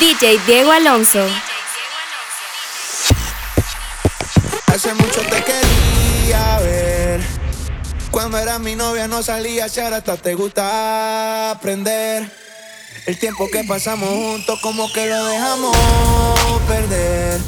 [0.00, 1.24] DJ Diego Alonso.
[4.66, 7.20] Hace mucho te quería ver.
[8.10, 12.28] Cuando era mi novia no salía, si ahora hasta te gusta aprender.
[13.06, 15.76] El tiempo que pasamos juntos como que lo dejamos
[16.66, 17.40] perder.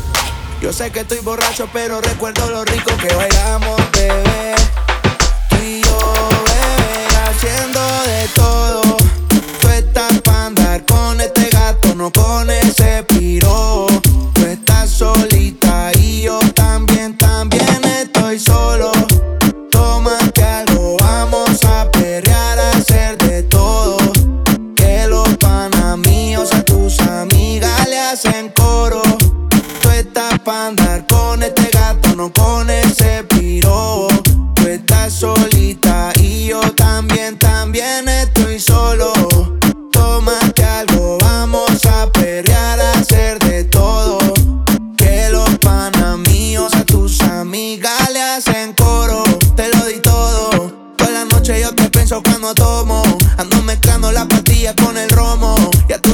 [0.61, 4.55] Yo sé que estoy borracho, pero recuerdo lo rico que bailamos, bebé.
[5.49, 5.99] Tú y yo,
[6.45, 8.86] bebé, haciendo de todo.
[12.07, 13.06] No con ese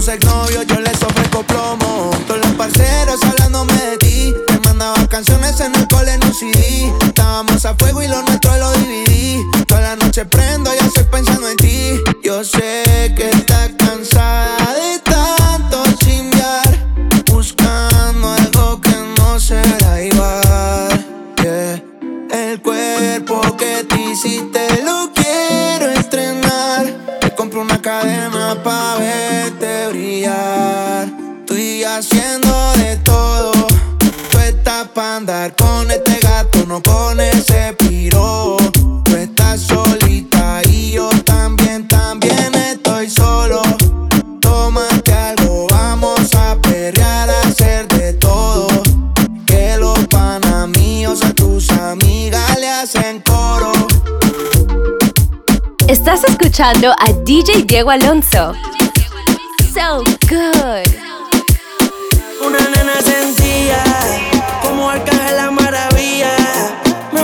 [0.03, 2.11] tus exnovios yo les ofrezco plomo.
[2.27, 4.35] Todos los parceros hablándome de ti.
[4.49, 6.93] Te mandaba canciones en el cole en un CD.
[7.07, 9.41] Estábamos a fuego y lo nuestro lo dividí.
[9.69, 12.01] Toda la noche prendo y estoy pensando en ti.
[12.25, 13.02] Yo sé
[35.57, 38.57] con este gato, no con ese piro.
[39.05, 43.63] Tú estás solita y yo también, también estoy solo.
[44.41, 48.69] Tómate algo, vamos a perrear, a hacer de todo.
[49.47, 53.73] Que los panas míos a tus amigas le hacen coro.
[55.89, 58.55] Estás escuchando a DJ Diego Alonso.
[59.75, 61.02] So good.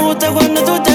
[0.09, 0.88] 我在混乱。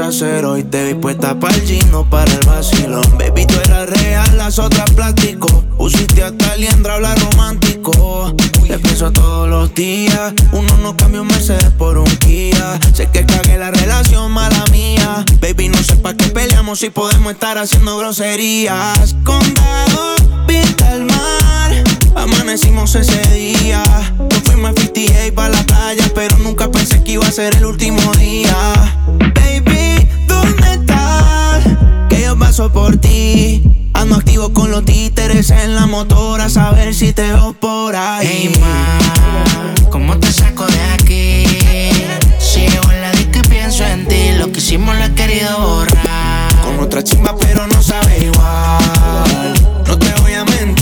[0.00, 0.62] A hacer hoy?
[0.62, 3.18] Te vi puesta para el gino, para el vacilón.
[3.18, 5.64] Baby, tú eras real, las otras plástico.
[5.76, 8.34] Pusiste hasta liendra, habla romántico.
[8.66, 10.34] Te pienso todos los días.
[10.52, 12.78] Uno no cambia un Mercedes por un Kia.
[12.92, 15.24] Sé que cagué la relación, mala mía.
[15.40, 19.16] Baby, no sé pa' qué peleamos si podemos estar haciendo groserías.
[19.24, 20.16] Condado,
[20.46, 21.97] pinta el mar.
[22.18, 23.80] Amanecimos ese día.
[24.18, 27.64] Nos fuimos a 58 para la playa, pero nunca pensé que iba a ser el
[27.64, 28.56] último día.
[29.34, 31.62] Baby, ¿dónde estás?
[32.08, 33.62] Que yo paso por ti.
[33.94, 38.26] Ando activo con los títeres en la motora, a saber si te veo por ahí.
[38.28, 41.44] Hey, ma, ¿cómo te saco de aquí?
[42.40, 45.56] Si llego en la disco y pienso en ti, lo que hicimos lo he querido
[45.60, 46.48] borrar.
[46.64, 49.54] Con otra chimba, pero no sabe igual.
[49.86, 50.77] No te voy a mentir.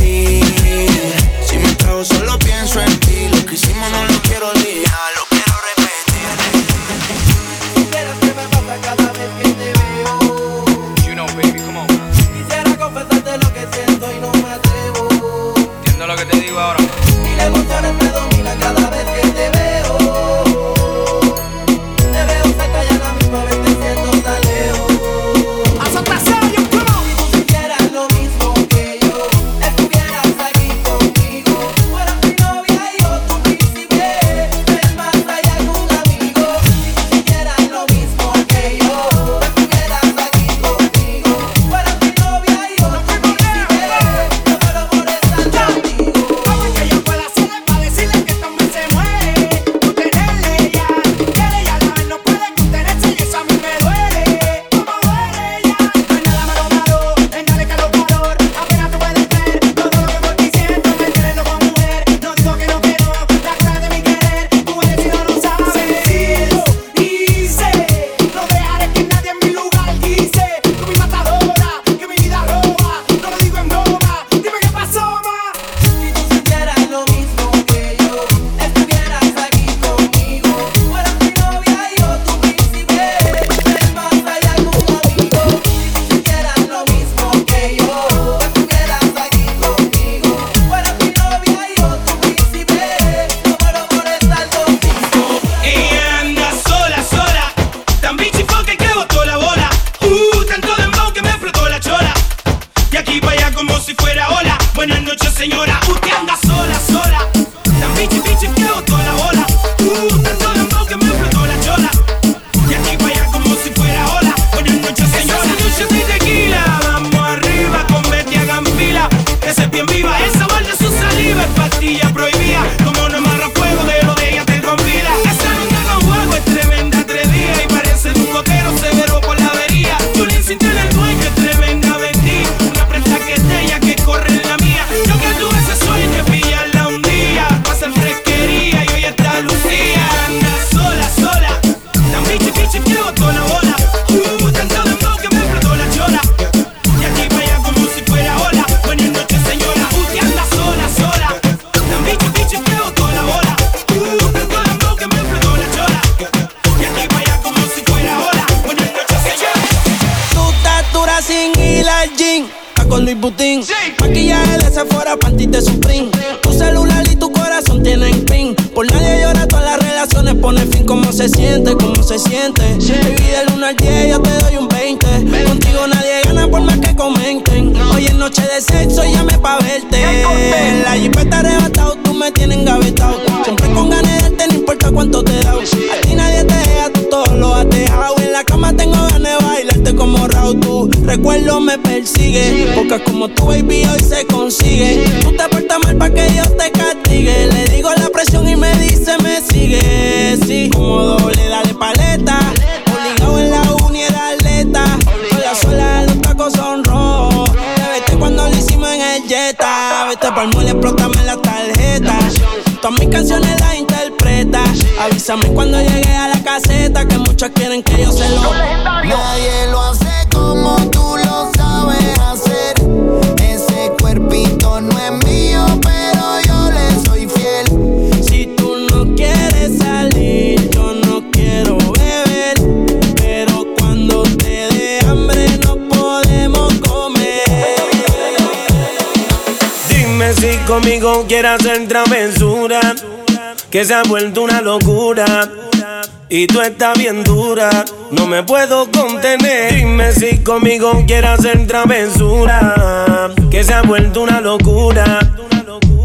[248.11, 249.75] No me puedo contener.
[249.75, 255.19] Dime si conmigo quieres hacer travesura, que se ha vuelto una locura.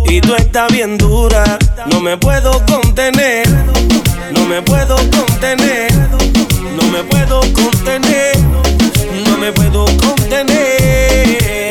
[0.06, 1.58] Y tú estás bien dura,
[1.92, 3.48] no me puedo contener.
[4.32, 5.92] No me puedo contener,
[6.76, 8.38] no me puedo contener,
[9.26, 11.71] no me puedo contener.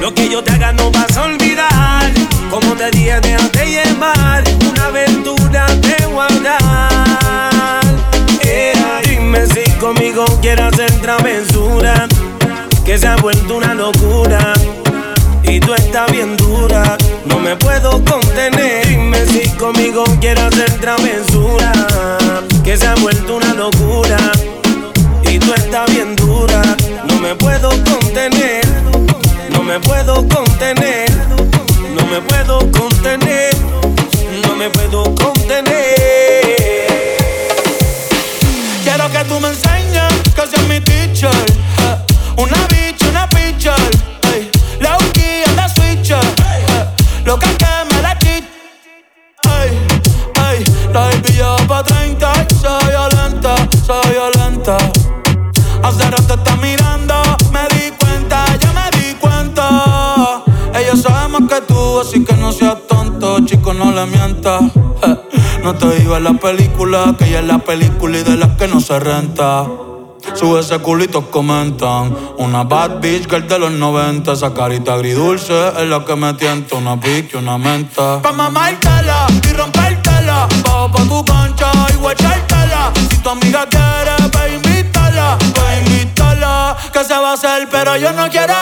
[0.00, 2.12] Lo que yo te haga no vas a olvidar.
[2.50, 4.44] Como te dije, déjate llevar.
[4.70, 7.80] Una aventura te guardar.
[9.04, 12.06] Dime si conmigo quieres hacer travesura.
[12.84, 14.52] Que se ha vuelto una locura.
[15.42, 18.86] Y tú estás bien dura, no me puedo contener.
[18.86, 21.72] Dime si conmigo quieres hacer travesura.
[22.64, 24.18] Que se ha vuelto una locura.
[25.30, 26.62] Y tú estás bien dura,
[27.26, 28.64] me puedo contener.
[29.50, 31.10] No me puedo contener.
[31.96, 33.52] No me puedo contener.
[34.46, 35.96] No me puedo contener.
[38.84, 41.30] Quiero que tú me enseñes que seas mi teacher.
[42.36, 43.95] Una bitch, una pitcher.
[62.00, 64.62] Así que no seas tonto, chico, no le mientas.
[65.62, 68.80] No te en la película, que ella es la película y de las que no
[68.80, 69.66] se renta.
[70.34, 72.16] Sube ese culito, comentan.
[72.38, 74.32] Una bad bitch girl de los 90.
[74.32, 76.76] Esa carita agridulce es la que me tienta.
[76.76, 78.22] Una bitch y una menta.
[78.22, 80.46] Pa' mamártela y rompértela.
[80.64, 82.92] Bajo pa' tu cancha y guachártela.
[83.10, 85.38] Si tu amiga quiere, pa' invítala.
[85.54, 86.76] Pa' invítala.
[86.92, 88.54] Que se va a hacer, pero yo no quiero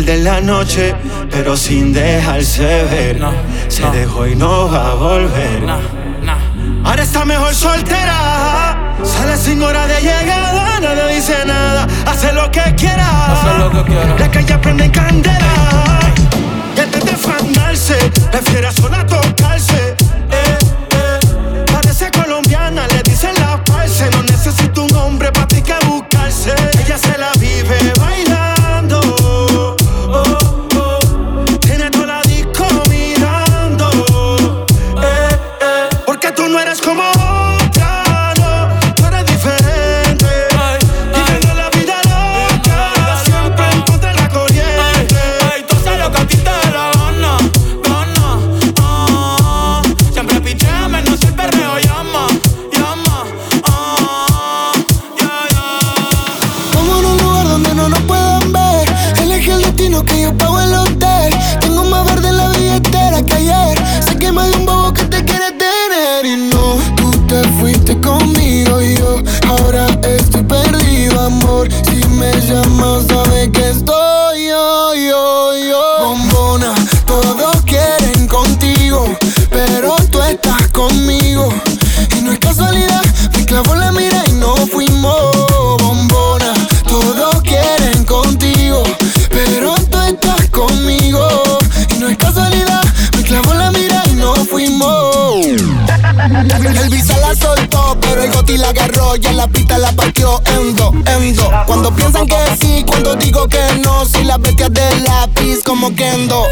[0.00, 0.94] tarde en la noche,
[1.30, 3.20] pero sin dejarse ver.
[3.20, 3.32] No,
[3.68, 3.92] Se no.
[3.92, 5.62] dejó y no va a volver.
[6.84, 8.96] Ahora está mejor soltera.
[9.02, 11.86] Sale sin hora de llegada, nadie dice nada.
[12.06, 13.32] Hace lo que quiera.
[13.32, 14.16] Hace lo que quiera.
[14.18, 15.52] La calle prende en candela.
[16.76, 17.96] Y antes de fandarse,
[18.30, 19.96] prefiere sola tocarse.
[82.16, 83.02] Y no es casualidad,
[83.36, 85.36] me clavó la mira y no fuimos
[85.78, 86.52] bombona.
[86.86, 88.82] Todos quieren contigo,
[89.30, 91.26] pero tú estás conmigo.
[91.94, 92.84] Y no es casualidad,
[93.16, 95.79] me clavó la mira y no fuimos
[98.70, 101.50] agarró y en la pista la partió endo, endo.
[101.66, 106.46] Cuando piensan que sí, cuando digo que no, si la bestia del lápiz como Kendo.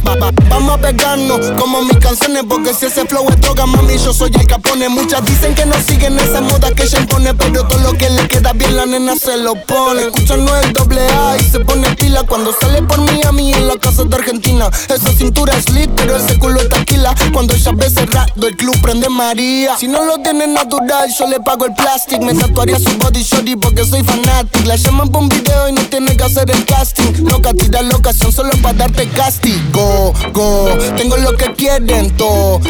[0.48, 4.30] vamos a pegarnos como mis canciones, porque si ese flow es droga, mami, yo soy
[4.34, 4.88] el capone.
[4.88, 8.26] Muchas dicen que no siguen esa moda que ella impone, pero todo lo que le
[8.26, 10.02] queda bien la nena se lo pone.
[10.02, 13.52] Escucha no el doble A y se pone pila cuando sale por mí a mí
[13.52, 14.70] en la casa de Argentina.
[14.88, 17.14] Esa cintura es lit, pero ese culo es taquila.
[17.32, 19.57] Cuando ella ve cerrado, el club prende María.
[19.78, 22.24] Si no lo tiene natural, yo le pago el plástico.
[22.24, 24.64] Me tatuaría su body shorty porque soy fanático.
[24.66, 27.24] La llaman por un video y no tiene que hacer el casting.
[27.24, 30.12] Loca, tira locación solo para darte castigo.
[30.32, 32.60] Go, tengo lo que quieren todo.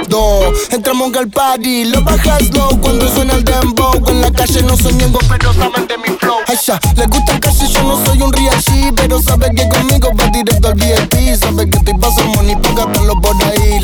[0.71, 3.93] Entramos al party, lo bajas low cuando suena el dembow.
[4.09, 6.39] En la calle no soy miembro, pero saben de mi flow.
[6.47, 10.09] Ay, ya, le gusta calle, yo no soy un real G, pero sabe que conmigo
[10.19, 11.37] va directo al VIP.
[11.39, 13.79] Sabe que te pasa money, póngatelo por ahí.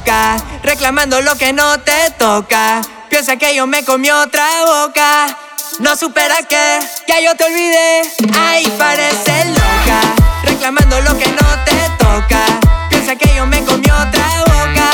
[0.00, 2.80] Loca, reclamando lo que no te toca.
[3.08, 5.36] Piensa que yo me comí otra boca.
[5.78, 8.02] No supera que ya yo te olvidé.
[8.38, 10.00] Ay, parece loca,
[10.44, 12.40] reclamando lo que no te toca.
[12.88, 14.90] Piensa que yo me comí otra boca.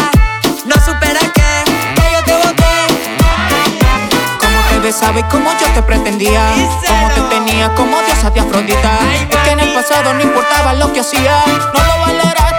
[0.64, 1.42] No supera que
[1.96, 2.64] ya yo te boté.
[4.40, 6.52] Como te besaba y como yo te pretendía.
[6.86, 8.98] Como te tenía como diosa de Afrodita.
[9.30, 11.44] Es que en el pasado no importaba lo que hacía.
[11.46, 12.55] No lo valoraste,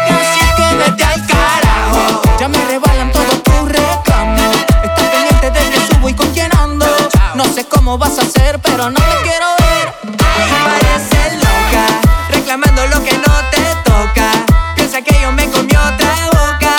[2.39, 4.56] Ya me rebalan todos tus reclamos.
[4.84, 6.86] Estás pendiente de que subo y con quién ando.
[7.34, 9.94] No sé cómo vas a hacer, pero no te quiero ver.
[10.03, 11.86] Ay, parece loca,
[12.29, 14.32] reclamando lo que no te toca.
[14.75, 16.75] Piensa que yo me comí otra boca.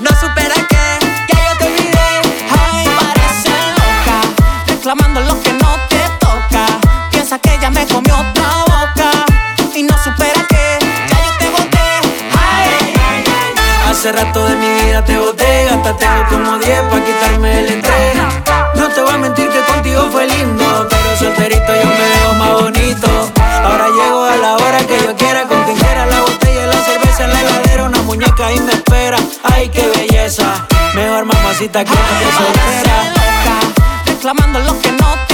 [0.00, 2.08] No supera que ya yo te olvidé.
[2.50, 4.20] Ay, parece loca,
[4.66, 6.66] reclamando lo que no te toca.
[7.10, 9.10] Piensa que ella me comió otra boca
[9.74, 11.78] y no supera que ya yo te boté.
[12.38, 12.92] Ay.
[13.88, 18.14] Hace rato de mi te boté, hasta tengo como 10 pa' quitarme el estrés.
[18.74, 22.52] No te voy a mentir que contigo fue lindo, pero solterito yo me veo más
[22.60, 23.08] bonito.
[23.64, 26.84] Ahora llego a la hora que yo quiera, con quien quiera, la botella y la
[26.84, 29.18] cerveza en la heladera, una muñeca ahí me espera.
[29.44, 33.62] Ay, qué belleza, mejor mamacita que Parece soltera.
[34.06, 35.31] reclamando lo que no te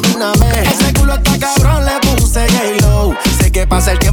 [0.00, 0.68] de una vez.
[0.72, 3.14] Ese culo está cabrón, le puse J-Lo.
[3.38, 4.09] Sé que pasa el tiempo,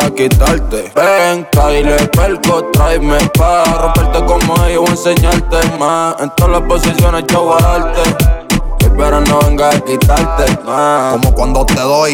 [0.00, 0.92] ahora no venga a quitarte.
[0.94, 6.20] Ven, Kyle, perco, tráeme pa' Romperte como ellos, voy enseñarte más.
[6.20, 8.39] En todas las posiciones yo voy
[9.00, 10.58] pero no venga a quitarte.
[10.62, 12.12] Como cuando te doy,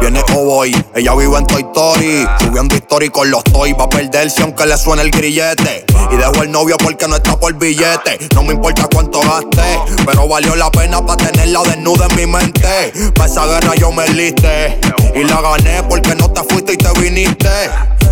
[0.00, 0.84] viene o voy.
[0.94, 3.74] Ella vive en Toy Story, subiendo historia con los toys.
[3.78, 5.84] Va a perderse aunque le suene el grillete.
[6.10, 8.18] Y dejo el novio porque no está por billete.
[8.34, 12.92] No me importa cuánto gaste, pero valió la pena para tenerla desnuda en mi mente.
[13.14, 14.78] Para esa guerra yo me liste
[15.14, 17.48] y la gané porque no te fuiste y te viniste.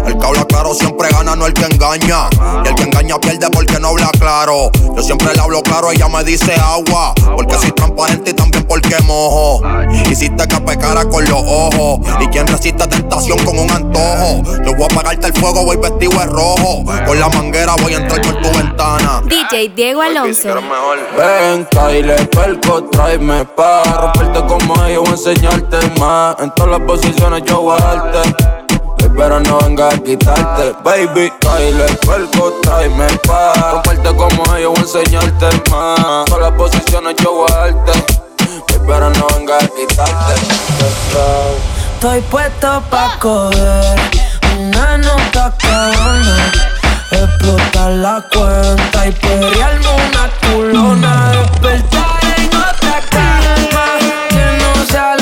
[0.07, 2.29] El que habla claro siempre gana, no el que engaña.
[2.65, 4.71] Y el que engaña pierde porque no habla claro.
[4.97, 7.13] Yo siempre le hablo claro, ella me dice agua.
[7.35, 9.63] Porque soy transparente y también porque mojo.
[10.11, 12.01] Hiciste que pecara con los ojos.
[12.21, 14.43] Y quien resiste tentación con un antojo.
[14.65, 16.85] Yo voy a apagarte el fuego, voy vestido de rojo.
[17.07, 19.23] Con la manguera voy a entrar por tu ventana.
[19.27, 20.49] DJ Diego Alonso.
[21.17, 26.37] Ven, Kyle, perco, tráeme pa' romperte como ellos, voy a enseñarte más.
[26.41, 28.66] En todas las posiciones yo voy a darte
[29.17, 30.75] pero no venga a quitarte.
[30.85, 36.25] Baby, Kyle, perco, tráeme pa' romperte como ellos, voy a enseñarte más.
[36.27, 37.93] Todas las posiciones yo voy a darte,
[38.87, 40.35] pero no venga a quitarte.
[41.95, 43.99] Estoy puesto pa' coger
[44.59, 46.53] una nota cabrona.
[47.11, 51.33] Explotar la cuenta y perrearme una culona.
[51.33, 53.87] Despertar en otra cama
[54.29, 55.16] que no sea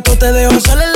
[0.00, 0.89] gato te dejó salir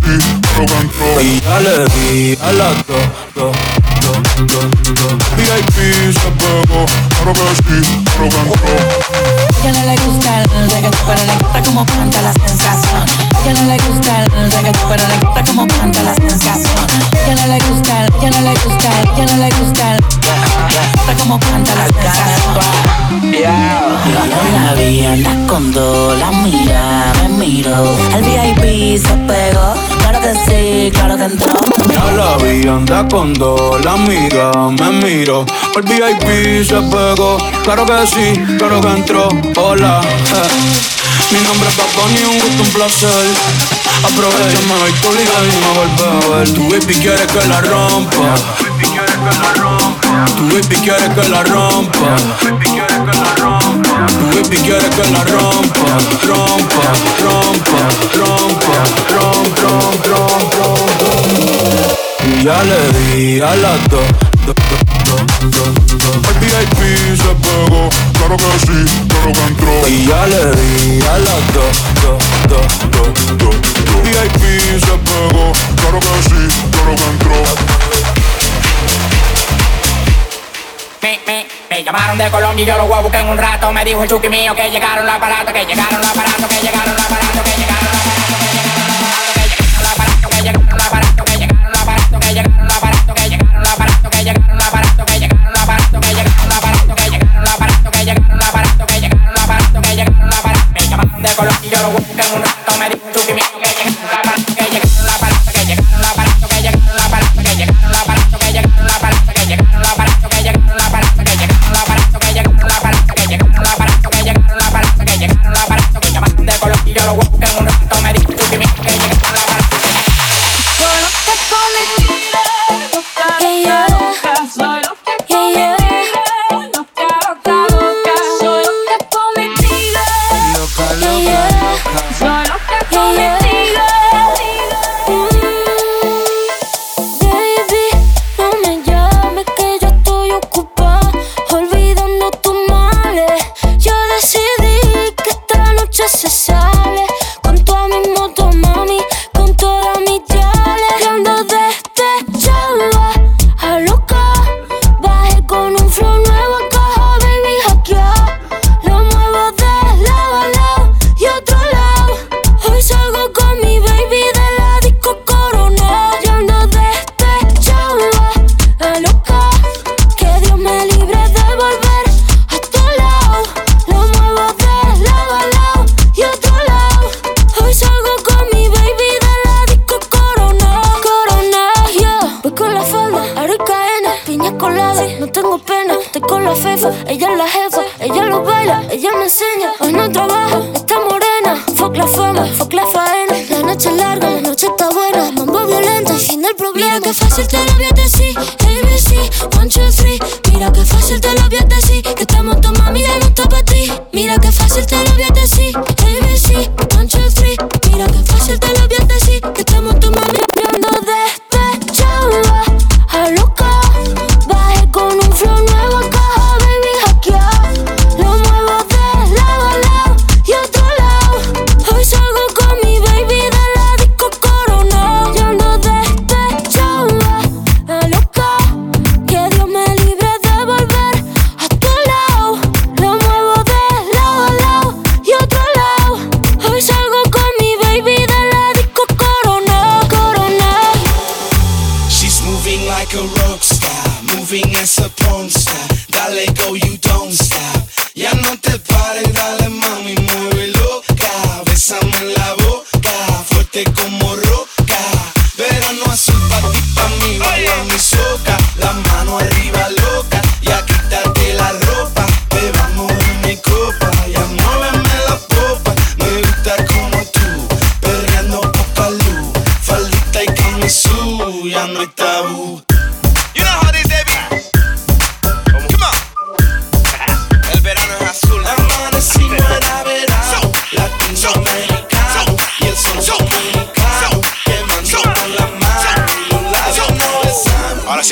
[0.00, 2.94] così Pro E alle V, alla do,
[3.34, 3.52] do,
[4.00, 6.84] do, do, do VIP se bevo,
[7.16, 12.20] caro così Pro contro que no le gusta el reggaetón, pero le gusta como canta
[12.20, 13.00] la sensación.
[13.46, 16.86] Ya no le gusta el reggaetón, pero le gusta como canta la sensación.
[17.26, 20.04] Ya no le gusta el, ya no le gusta el, ya no le gusta el,
[20.04, 22.44] gusta como canta la sensación.
[24.64, 27.96] La vi anda con dos, la mira, me miro.
[28.14, 31.54] El VIP se pegó, claro que sí, claro que entró.
[31.90, 35.44] Ya la vi, anda con dos, la amiga me miro.
[35.76, 39.28] El VIP se pegó, claro que sí, claro que entró.
[39.56, 41.32] Hola, eh.
[41.32, 43.26] mi nombre es Bad Bunny, un gusto, un placer.
[44.02, 46.48] Aprovechame hoy tu liga y me vuelve a ver.
[46.52, 48.34] Tu baby quiere que la rompa.
[50.36, 52.16] Tu baby quiere que la rompa.
[54.18, 55.88] Tu baby quiere que la rompa.
[56.22, 56.82] Rompa,
[57.22, 57.80] rompa, rompa,
[58.14, 58.76] rompa,
[59.14, 60.12] rompa, rompa,
[60.48, 61.10] rompa.
[62.26, 64.08] Y ya le di a las dos,
[64.46, 64.83] dos, dos.
[65.44, 65.50] El
[66.40, 69.88] VIP se pegó, claro que sí, claro que entró.
[69.88, 73.54] Y ya le di a las dos, dos, dos, dos, dos,
[73.84, 74.02] dos.
[74.04, 77.36] VIP se pegó, claro que sí, claro que entró.
[81.02, 83.70] Me, me, me llamaron de Colombia y yo lo voy a buscar en un rato.
[83.70, 86.94] Me dijo el chuki mío que llegaron los aparatos, que llegaron los aparatos, que llegaron
[86.94, 88.43] los aparatos, que llegaron los aparatos,
[101.64, 102.63] You gotta walk down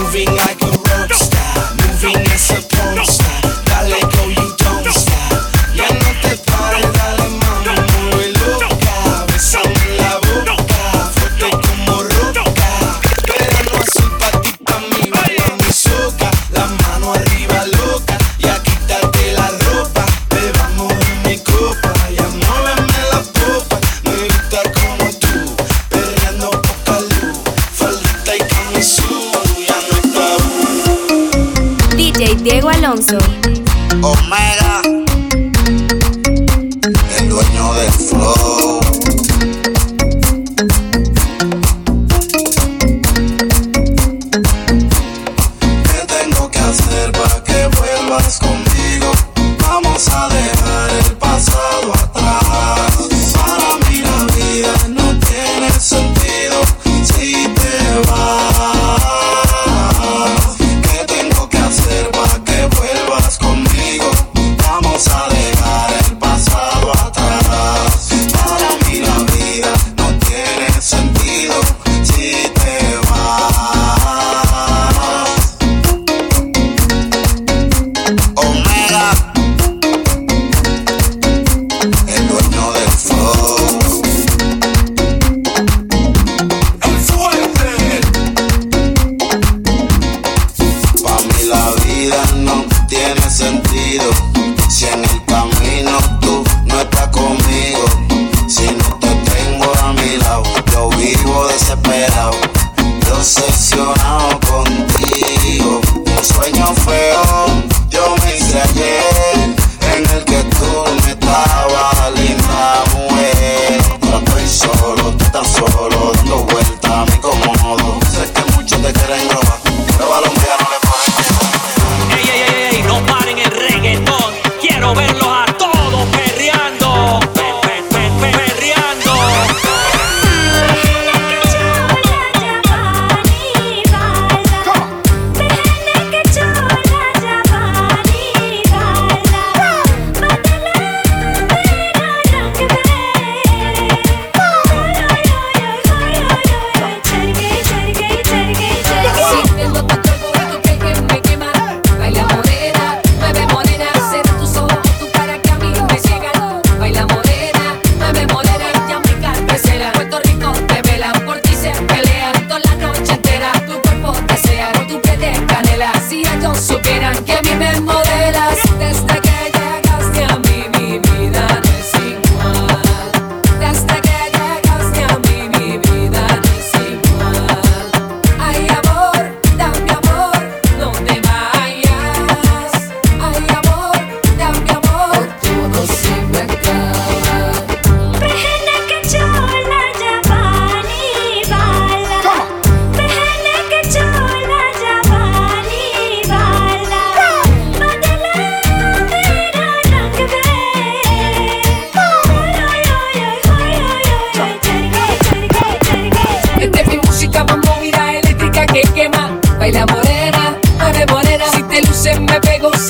[0.00, 1.29] moving like a rock
[33.02, 34.39] Oh my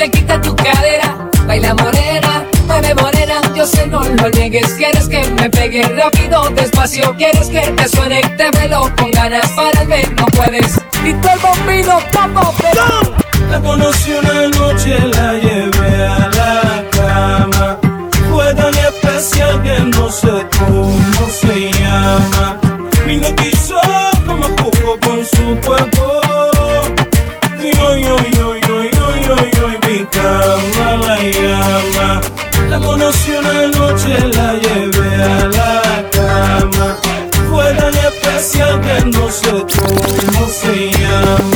[0.00, 1.28] se quita tu cadera.
[1.46, 4.72] Baila morena, mueve morena, yo sé no lo niegues.
[4.78, 7.14] Quieres que me pegue rápido, despacio.
[7.18, 9.46] Quieres que te suene, te velo con ganas.
[9.50, 10.80] para Pararme no puedes.
[11.04, 12.84] Y todo el bombino, papo, pero...
[13.50, 17.78] La conocí una noche, la llevé a la cama.
[18.30, 22.58] Fue tan especial que no sé cómo se llama.
[23.06, 23.78] Y no quiso
[24.26, 26.19] como jugó con su cuerpo.
[33.10, 35.82] Conocí una noche, la llevé a la
[36.12, 36.96] cama.
[37.48, 41.49] Fue tan especial que no sé cómo se llama.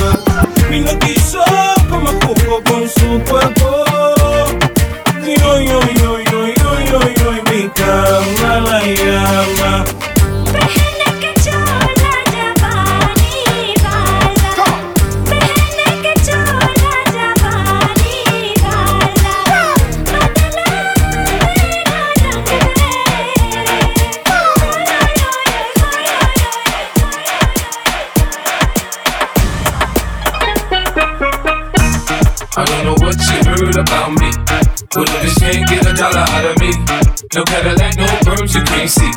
[37.34, 39.10] No Cadillac, no perms you can't see.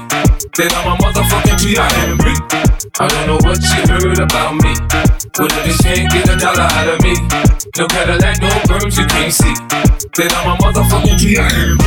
[0.55, 2.23] Then I'm a motherfucking G.I.M.B.
[2.99, 4.73] I don't know what you heard about me.
[5.37, 7.13] But if this can't get a dollar out of me,
[7.77, 9.53] no Cadillac, no perms you can't see.
[10.15, 11.83] Then I'm a motherfucking G.I.M.B.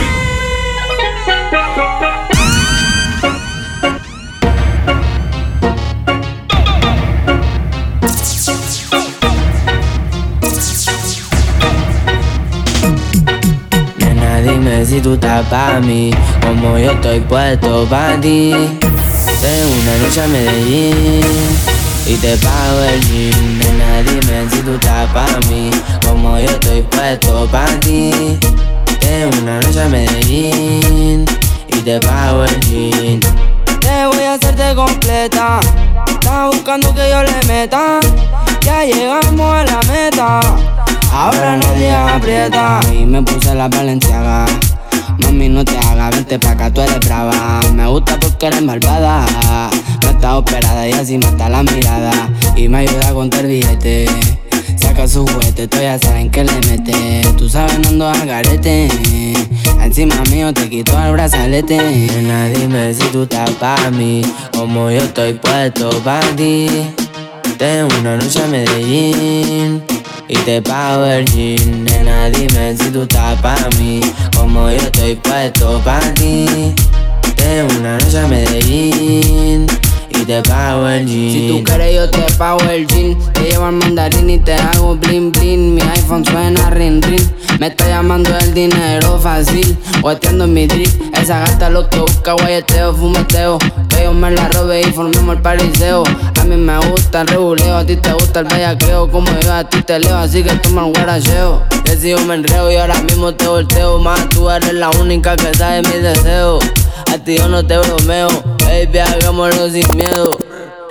[14.60, 16.10] dime si tú estás pa' mí,
[16.42, 18.52] como yo estoy puesto pa' ti.
[19.40, 21.24] Tengo una noche a Medellín
[22.06, 23.58] y te pago el gym.
[23.58, 25.70] Nena, dime si tú estás pa' mí,
[26.06, 28.38] como yo estoy puesto pa' ti.
[29.00, 31.24] Tengo una noche a Medellín
[31.68, 33.20] y te pago el gym.
[33.80, 35.60] Te voy a hacerte completa.
[36.06, 37.98] Estás buscando que yo le meta.
[38.60, 40.40] Ya llegamos a la meta.
[41.12, 42.80] Ahora nadie aprieta.
[42.92, 44.46] Y me puse la valenciaga.
[45.18, 47.60] Mami, no te hagas, vente pa' acá, tú eres brava.
[47.74, 49.26] Me gusta porque eres malvada.
[50.02, 52.12] No está operada y así mata la mirada.
[52.56, 54.06] Y me ayuda a contar billete.
[54.76, 57.22] Saca su juguete, tú ya saben que le mete.
[57.36, 58.88] Tú sabes, no ando al garete.
[59.82, 61.76] Encima mío te quito el brazalete.
[61.76, 64.22] Nena, dime si tú estás pa' mí.
[64.56, 66.68] Como yo estoy puesto pa' ti.
[67.58, 69.82] Tengo una noche a Medellín
[70.30, 71.84] y te pago el jean.
[71.84, 74.00] Nena, dime si tú estás pa' mí,
[74.36, 76.74] como yo estoy puesto pa' ti.
[77.36, 79.66] Tengo una noche a Medellín
[80.20, 83.16] Si tú quieres yo te pago el jean.
[83.32, 85.74] Te llevo al mandarín y te hago blin blin.
[85.74, 87.22] Mi iPhone suena rin rin.
[87.58, 89.78] Me está llamando el dinero fácil.
[90.02, 90.88] Guateando en mi drip.
[91.16, 93.58] Esa gata lo que busca guayeteo, fumeteo.
[93.88, 96.04] Que yo me la robe y formemos el pariseo.
[96.38, 99.10] A mí me gusta el reguleo, a ti te gusta el bellaqueo.
[99.10, 101.62] Como yo a ti te leo, así que toma el guaracheo.
[101.84, 103.98] Que me enreo y ahora mismo te volteo.
[103.98, 106.64] Más tú eres la única que sabe mis deseos.
[107.12, 108.28] A ti yo no te bromeo,
[108.60, 110.30] baby, hagámoslo sin miedo.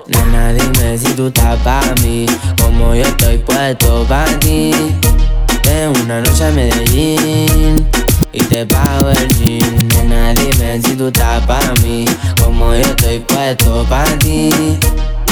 [0.07, 2.25] Nena, dime si tú estás pa' mí,
[2.61, 4.71] como yo estoy puesto pa' ti.
[5.63, 7.87] Tengo una noche a Medellín
[8.33, 9.87] y te pago el jean.
[9.87, 12.03] Nena, dime si tú estás pa' mí,
[12.43, 14.49] como yo estoy puesto pa' ti.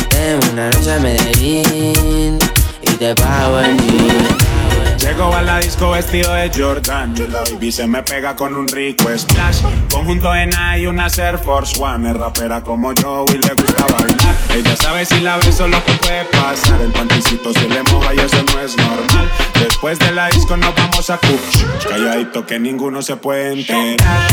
[0.10, 2.40] Tengo una noche a Medellín
[2.82, 4.57] y te pago el jean.
[5.00, 7.14] Llego a la disco vestido de Jordan.
[7.18, 9.62] Y la baby se me pega con un rico splash.
[9.92, 12.10] Conjunto en y una Air Force One.
[12.10, 14.36] Es rapera como yo y le gusta bailar.
[14.56, 16.82] Ella sabe si la beso lo que puede pasar.
[16.82, 19.32] El panticito se le moja y eso no es normal.
[19.60, 24.28] Después de la disco nos vamos a Cuch Calladito que ninguno se puede enterar.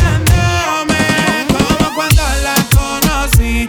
[1.49, 3.69] Como cuando la conocí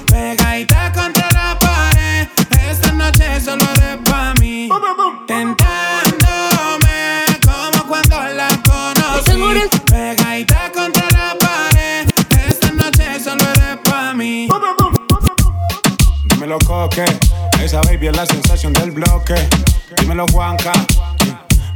[16.51, 17.05] Dímelo, coque.
[17.63, 19.35] Esa baby es la sensación del bloque.
[19.97, 20.73] Dímelo, Juanca.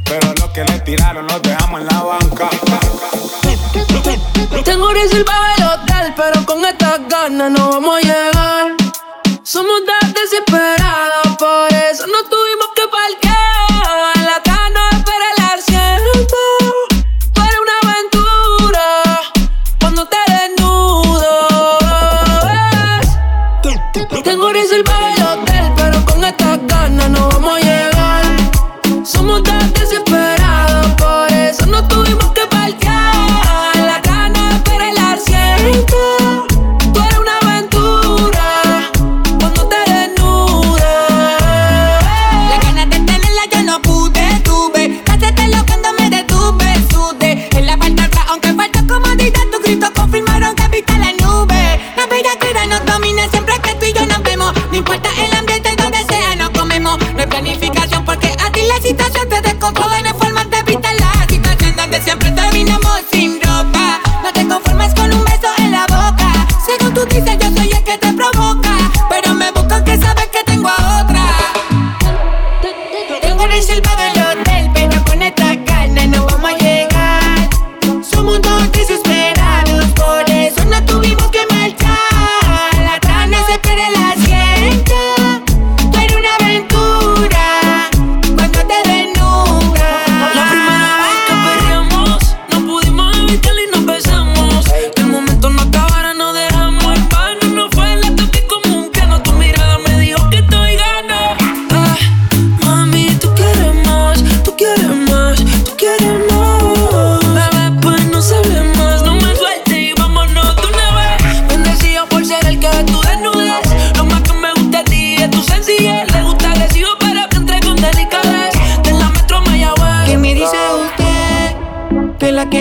[0.04, 2.50] Pero lo que le tiraron los dejamos en la banca.
[4.64, 8.76] Tengo reservado el hotel, pero con estas ganas no vamos a llegar.
[9.42, 9.80] Somos
[10.12, 13.25] desesperados, por eso no tuvimos que parquear.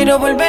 [0.06, 0.45] Quiero volver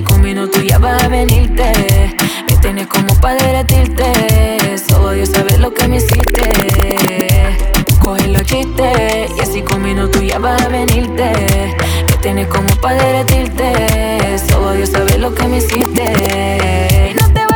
[0.00, 2.14] con minutos ya vas a venirte.
[2.48, 4.78] Me tienes como para derretirte.
[4.88, 7.58] Solo Dios sabe lo que me hiciste.
[8.00, 11.76] Coge los chistes y así con minutos ya vas a venirte.
[12.08, 14.38] Me tienes como para derretirte.
[14.48, 17.14] Solo Dios sabe lo que me hiciste.
[17.20, 17.51] No te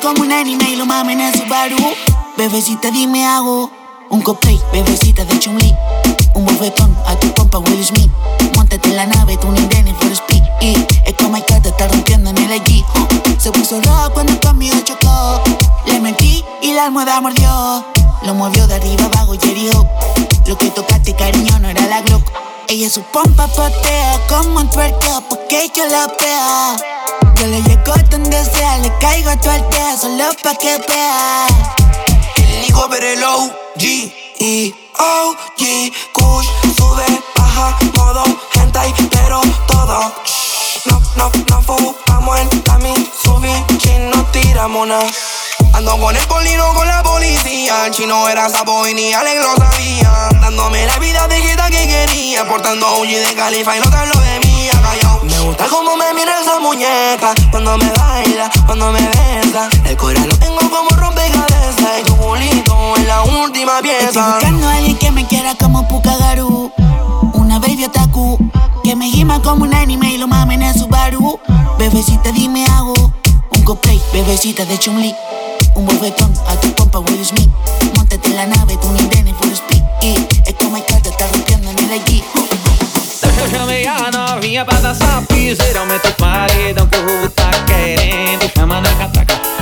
[0.00, 1.76] como un anime y lo mame en el Subaru.
[2.36, 3.70] Bebecita, dime hago
[4.10, 5.74] un cosplay, bebecita de Chun-Li.
[6.34, 8.10] Un bofetón a tu compa Will Smith.
[8.54, 10.42] Montate en la nave, tú ni Denny for speed.
[10.60, 10.74] Y
[11.04, 12.84] es como hay que está rompiendo en el allí.
[13.38, 15.42] Se puso rojo cuando conmigo chocó.
[15.86, 17.84] Le mentí y la almohada mordió.
[18.22, 19.86] Lo movió de arriba abajo y herió.
[20.46, 22.22] Lo que tocaste, cariño, no era la Glock.
[22.68, 26.76] Ella su pompa patea como un tuerqueo porque yo la vea.
[27.38, 31.46] Yo le llego donde sea, le caigo a tu aldea solo pa' que vea.
[32.36, 33.82] Elijo ver el OG
[34.40, 37.04] y OG Kush sube,
[37.36, 38.24] baja, modo
[38.54, 40.12] hentai, pero todo.
[40.86, 45.06] No, no, no fumamos en la Mitsubishi, no tiramos nada.
[45.74, 47.86] Ando con el colino con la policía.
[47.86, 50.28] El chino era sapo y ni Alex sabía.
[50.40, 52.48] Dándome la vida viejita que quería.
[52.48, 54.47] Portando OG de califa y no tan lo de mía.
[55.48, 57.32] Gusta como me mira esa muñeca.
[57.50, 59.70] Cuando me baila, cuando me besa.
[59.86, 62.00] El corazón lo tengo como rompecabezas.
[62.00, 64.08] Y tu culito es la última pieza.
[64.08, 66.70] Estoy buscando a alguien que me quiera como Pukagaru.
[67.32, 68.38] Una baby otaku.
[68.84, 71.40] Que me gima como un anime y lo mamen en Subaru.
[71.78, 73.14] Bebecita, dime hago.
[73.50, 75.16] Un cosplay, bebecita de Chumli.
[75.74, 77.48] Un bofetón a tu compa Will Smith.
[77.96, 79.82] Montate en la nave, tu Nintendo full speed.
[80.02, 82.22] Y es como el te está rompiendo en el allí.
[83.22, 84.64] Deixa eu chamei a novinha
[85.48, 88.50] piseira Aumenta o paredão que o rubo tá querendo.
[88.54, 88.88] Chama na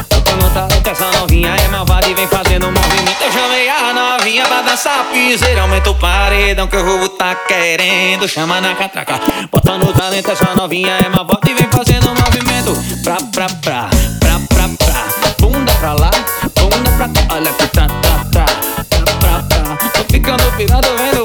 [0.09, 3.22] Tô com muita louca, essa novinha é malvada e vem fazendo movimento.
[3.22, 8.26] Eu chamei a novinha pra dançar piseira Aumenta o paredão que o rubo tá querendo.
[8.26, 9.20] Chama na catraca
[9.53, 12.74] Bota no talento, essa novinha é malvada e vem fazendo movimento.
[13.05, 16.11] Pra, pra, pra, pra, pra, pra Bunda pra lá,
[16.59, 18.45] bunda pra cá Olha que tá, tá, tá
[18.89, 21.16] Pra, pra, pra Tô ficando pirado vendo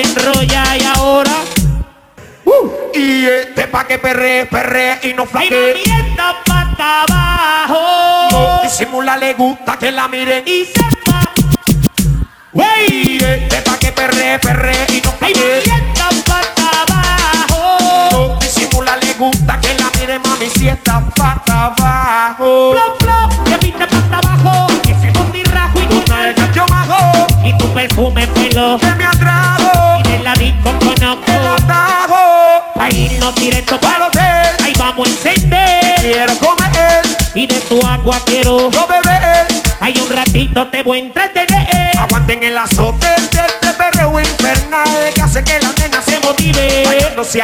[0.00, 1.32] y se desenrolla y ahora.
[2.94, 8.28] Y este pa' que perre, perre y no flaque mami, esta pata abajo.
[8.32, 11.30] No disimula, le gusta que la miren Y sepa,
[12.88, 13.78] Y este pa'
[40.90, 41.96] juego entretener.
[41.98, 47.12] Aguanten el azote de este perreo infernal que hace que la nena se motive.
[47.16, 47.42] No se.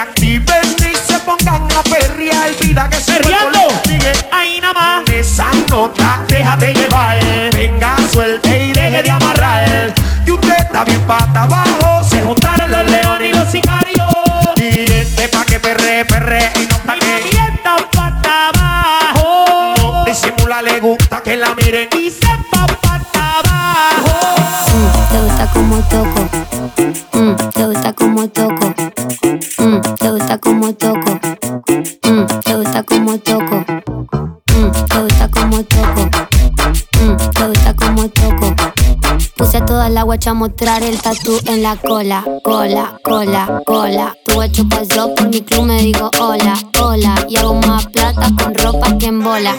[40.26, 44.16] Guacha mostrar el tatu en la cola, cola, cola, cola.
[44.24, 47.14] Tu guacho pasó por mi club, me digo hola, hola.
[47.28, 49.54] Y hago más plata con ropa que en bola.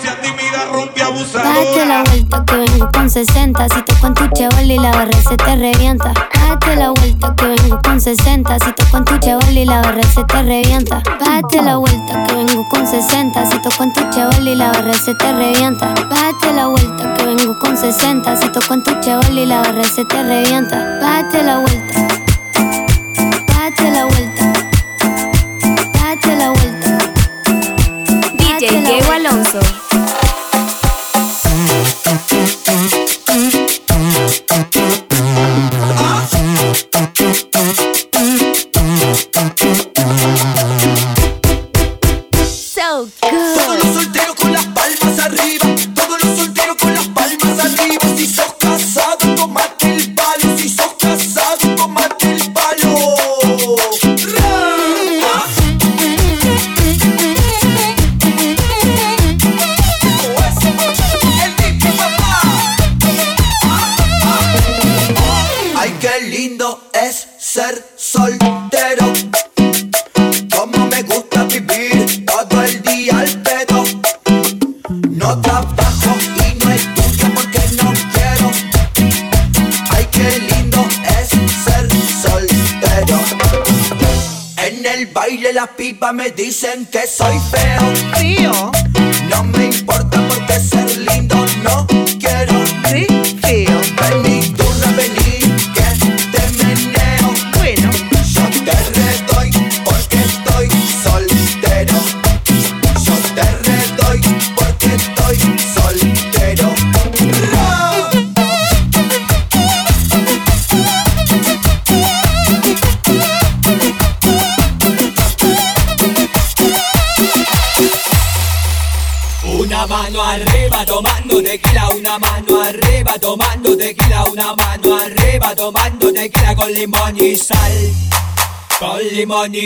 [0.97, 3.69] Date la vuelta que vengo con 60.
[3.69, 6.11] Si toco en tu chaval y la barra se te revienta.
[6.33, 8.59] Date la vuelta que vengo con 60.
[8.59, 11.03] Si toco en tu chaval y la barra se te revienta.
[11.19, 13.45] Date la vuelta que vengo con 60.
[13.45, 15.93] Si toco en tu chaval y la barra se te revienta.
[15.93, 18.35] Date la vuelta que vengo con 60.
[18.41, 20.97] Si toco en tu chaval y la barra se te revienta.
[20.97, 22.07] Date la vuelta.
[23.45, 24.53] Date la vuelta.
[25.93, 26.97] Date la vuelta.
[28.39, 29.11] DJ Date la Diego.
[29.11, 29.86] Alonso.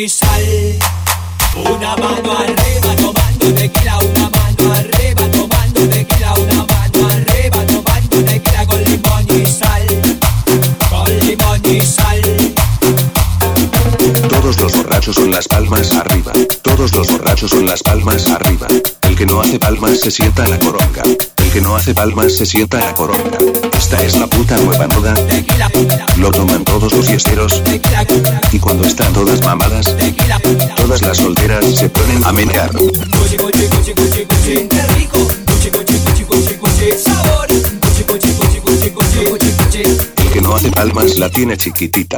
[0.07, 0.79] Sal.
[1.55, 8.65] Una mano arriba tomando tequila, una mano arriba tomando tequila, una mano arriba tomando tequila
[8.65, 9.85] con limón y sal,
[10.89, 12.21] con limón y sal.
[14.29, 16.31] Todos los borrachos con las palmas arriba.
[16.63, 18.67] Todos los borrachos con las palmas arriba.
[19.03, 21.03] El que no hace palmas se sienta en la coronga.
[21.51, 23.37] Que no hace palmas se sienta en la coronga.
[23.77, 25.13] Esta es la puta nueva moda.
[26.17, 27.61] Lo toman todos los fiesteros.
[28.53, 29.93] Y cuando están todas mamadas,
[30.77, 32.71] todas las solteras se ponen a menear.
[40.17, 42.17] El que no hace palmas la tiene chiquitita.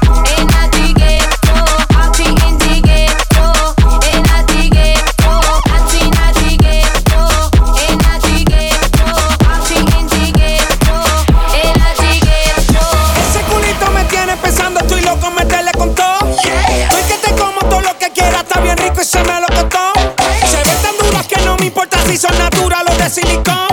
[23.11, 23.70] Silicón.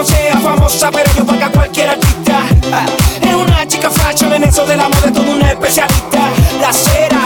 [0.00, 2.40] no sea famosa, pero yo paga cualquier artista.
[2.72, 2.86] Ah,
[3.20, 6.20] es una chica fashion en eso del amor de todo una especialista.
[6.58, 7.19] La cera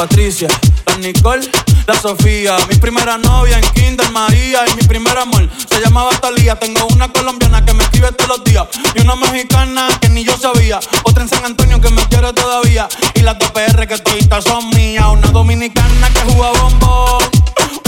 [0.00, 0.48] Patricia,
[0.86, 1.46] las Nicole,
[1.86, 2.56] la Sofía.
[2.70, 6.58] Mi primera novia en Kinder María y mi primer amor se llamaba Talía.
[6.58, 10.34] Tengo una colombiana que me escribe todos los días y una mexicana que ni yo
[10.38, 10.80] sabía.
[11.02, 14.70] Otra en San Antonio que me quiere todavía y las dos PR que toditas son
[14.70, 15.04] mías.
[15.06, 17.22] Una dominicana que juega bombón,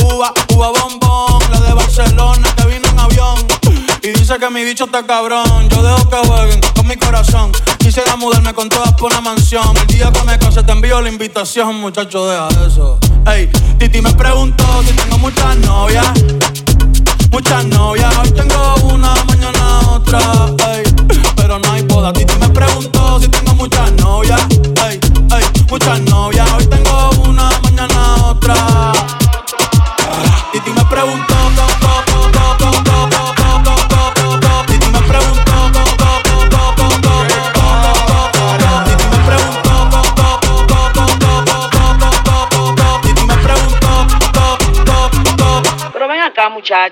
[0.03, 1.51] uva, uva bombón.
[1.51, 3.39] La de Barcelona que vino en avión.
[4.03, 5.62] Y dice que mi bicho está cabrón.
[11.13, 12.99] Invitación, muchacho, deja eso.
[13.27, 13.49] Ey,
[13.79, 16.07] Titi me preguntó si tengo muchas novias.
[17.31, 18.62] Muchas novias, hoy tengo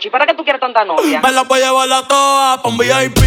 [0.00, 1.20] acá, muchacho, ¿y para qué tú quieres tanta novia?
[1.20, 3.18] Me la voy a llevar a todas pa' un VIP,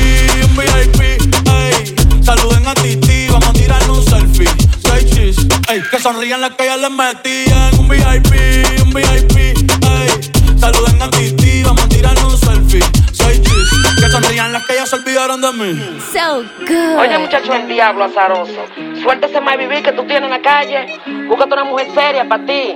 [0.43, 1.95] un VIP, ey.
[2.23, 4.49] Saluden a Titi, vamos a tirarle un selfie.
[4.81, 5.37] Seis chis,
[5.69, 5.81] ey.
[5.89, 10.57] Que sonrían las que ya les metí en un VIP, un VIP, ey.
[10.57, 12.83] Saluden a Titi, vamos a tirarle un selfie.
[13.11, 13.69] Seis chis,
[13.99, 15.99] que sonrían las que ya se olvidaron de mí.
[16.11, 16.99] So good.
[16.99, 18.65] Oye, muchacho, el diablo azaroso.
[19.01, 20.99] Suéltese más vivir que tú tienes en la calle.
[21.27, 22.75] Búscate una mujer seria para ti.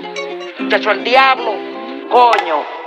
[0.59, 1.53] Muchacho, el diablo.
[2.11, 2.86] Coño.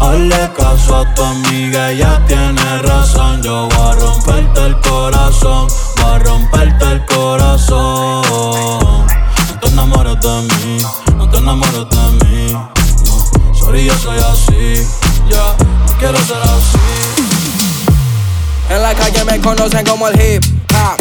[0.00, 3.42] Hazle caso a tu amiga, ella tiene razón.
[3.42, 8.22] Yo voy a romperte el corazón, voy a romperte el corazón.
[9.48, 10.78] No te enamores de mí,
[11.16, 12.52] no te enamores de mí.
[12.52, 14.86] No, sorry, yo soy así,
[15.28, 15.56] ya,
[15.86, 16.78] no quiero ser así.
[18.70, 20.57] En la calle me conocen como el hip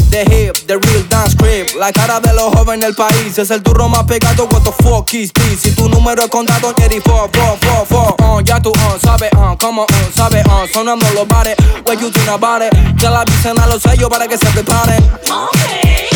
[0.09, 1.75] the hip, the real dance creep.
[1.77, 4.47] La cara de los jóvenes del país es el turro más pegado.
[4.51, 5.61] What the fuck is this?
[5.61, 8.15] Si tu número es contado, Jerry, four, four, four, four.
[8.21, 11.55] Uh, ya tú, uh, sabes, uh, como, uh, sabes, uh, sonando los bares.
[11.85, 12.73] What you think about it?
[12.97, 15.03] Ya la avisen a los sellos para que se preparen.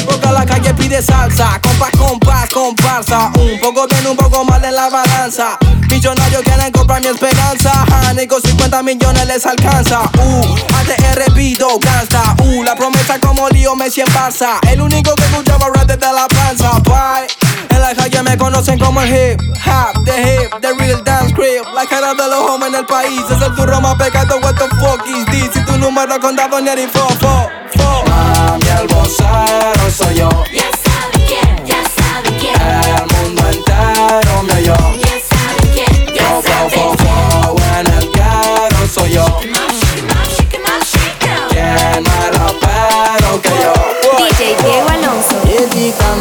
[0.06, 3.32] Porque la calle pide salsa, compás, compás, comparsa.
[3.38, 5.58] Un poco bien, un poco mal en la balanza.
[5.90, 7.86] Millonarios quieren comprar mi esperanza.
[8.30, 10.02] Con 50 millones les alcanza.
[10.18, 12.36] Uh, ATR pido gangsta.
[12.44, 14.60] Uh, la promesa como lío En Barça.
[14.70, 16.80] El único que escuchaba rap desde la panza.
[16.82, 17.28] Bye.
[17.72, 21.66] En la calle me conocen como el hip hop, the hip, the real dance creep.
[21.74, 24.38] La cara de los jóvenes del país es el turro más pecado.
[24.44, 25.50] What the fuck is this?
[25.54, 28.04] Si tu número contado ni el fo, fo, fo.
[28.08, 30.30] Mami, el vocero soy yo.
[30.54, 30.71] Ya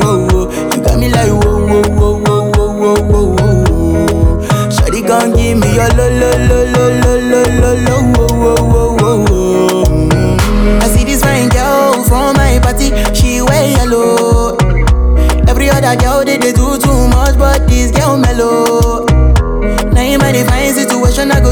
[5.89, 8.53] Lo lo lo lo lo lo lo lo wo wo
[8.97, 9.83] wo wo.
[9.85, 10.81] Mm.
[10.81, 14.57] I see this fine girl from my party, she wear yellow.
[15.47, 19.05] Every other girl they, they do too much, but this girl mellow.
[19.91, 21.51] Now in my divine situation, I go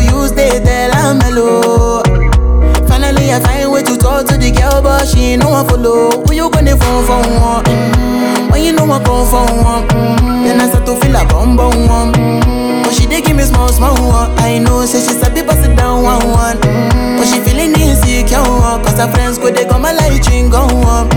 [3.99, 6.11] Talk to the girl, but she ain't no one follow.
[6.25, 7.63] Who you gonna phone for one?
[7.65, 8.51] Mm.
[8.51, 10.43] When you know I come for one, mm.
[10.47, 12.13] then I start to feel a bum bum one.
[12.13, 12.83] Mm.
[12.83, 14.31] But she dey give me small small one.
[14.39, 16.57] I know, say she sabi pass it down one one.
[16.63, 17.19] Mm.
[17.19, 18.39] But she feeling insecure
[18.83, 21.09] cause her friends go they come my light ring go on,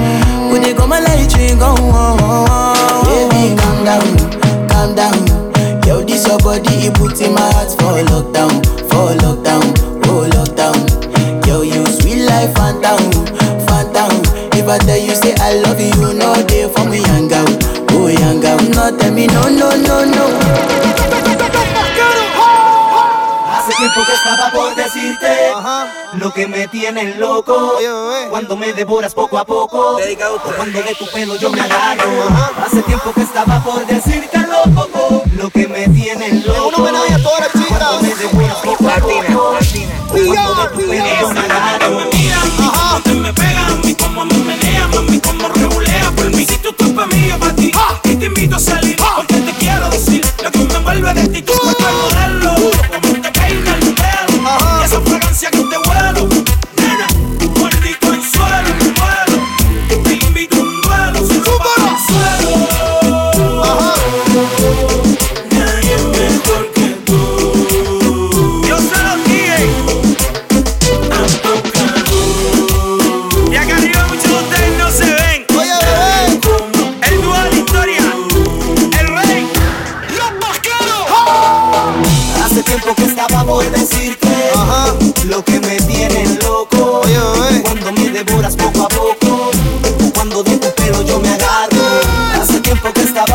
[0.51, 2.19] go they come my light ring go on.
[3.07, 4.07] Baby, calm down,
[4.69, 5.19] calm down.
[5.87, 8.53] Yo, this your body, it puts in my heart for lockdown,
[8.91, 9.42] for lockdown,
[12.43, 13.13] sweet life, phantom,
[13.67, 14.11] phantom.
[14.55, 17.47] If I tell you say I love you, no day for me, young girl,
[17.91, 18.59] oh young girl.
[18.71, 20.27] No tell me no, no, no, no.
[23.53, 25.53] Hace tiempo que estaba por decirte
[26.15, 27.79] lo que me tiene loco.
[28.31, 32.29] Cuando me devoras poco a poco, o cuando de tu pelo yo me agarro.
[32.65, 36.83] Hace tiempo que estaba por decirte loco, lo que me tiene loco.
[36.83, 39.59] Cuando me devoras poco a poco,
[40.09, 42.12] cuando de tu pelo yo me agarro.
[43.05, 46.47] Te me pega a mí como me menea, mami como regulea por mí.
[46.47, 47.73] Si tú estás pa' mí, yo pa' ti.
[48.05, 51.43] Y te invito a salir porque te quiero decir lo que me envuelve de ti.
[51.43, 52.55] Tu cuerpo modelo,
[52.93, 54.81] como te peina el pelo.
[54.81, 55.72] Y esa fragancia que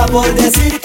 [0.07, 0.76] sabor desse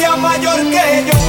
[0.00, 1.19] sea mayor que yo.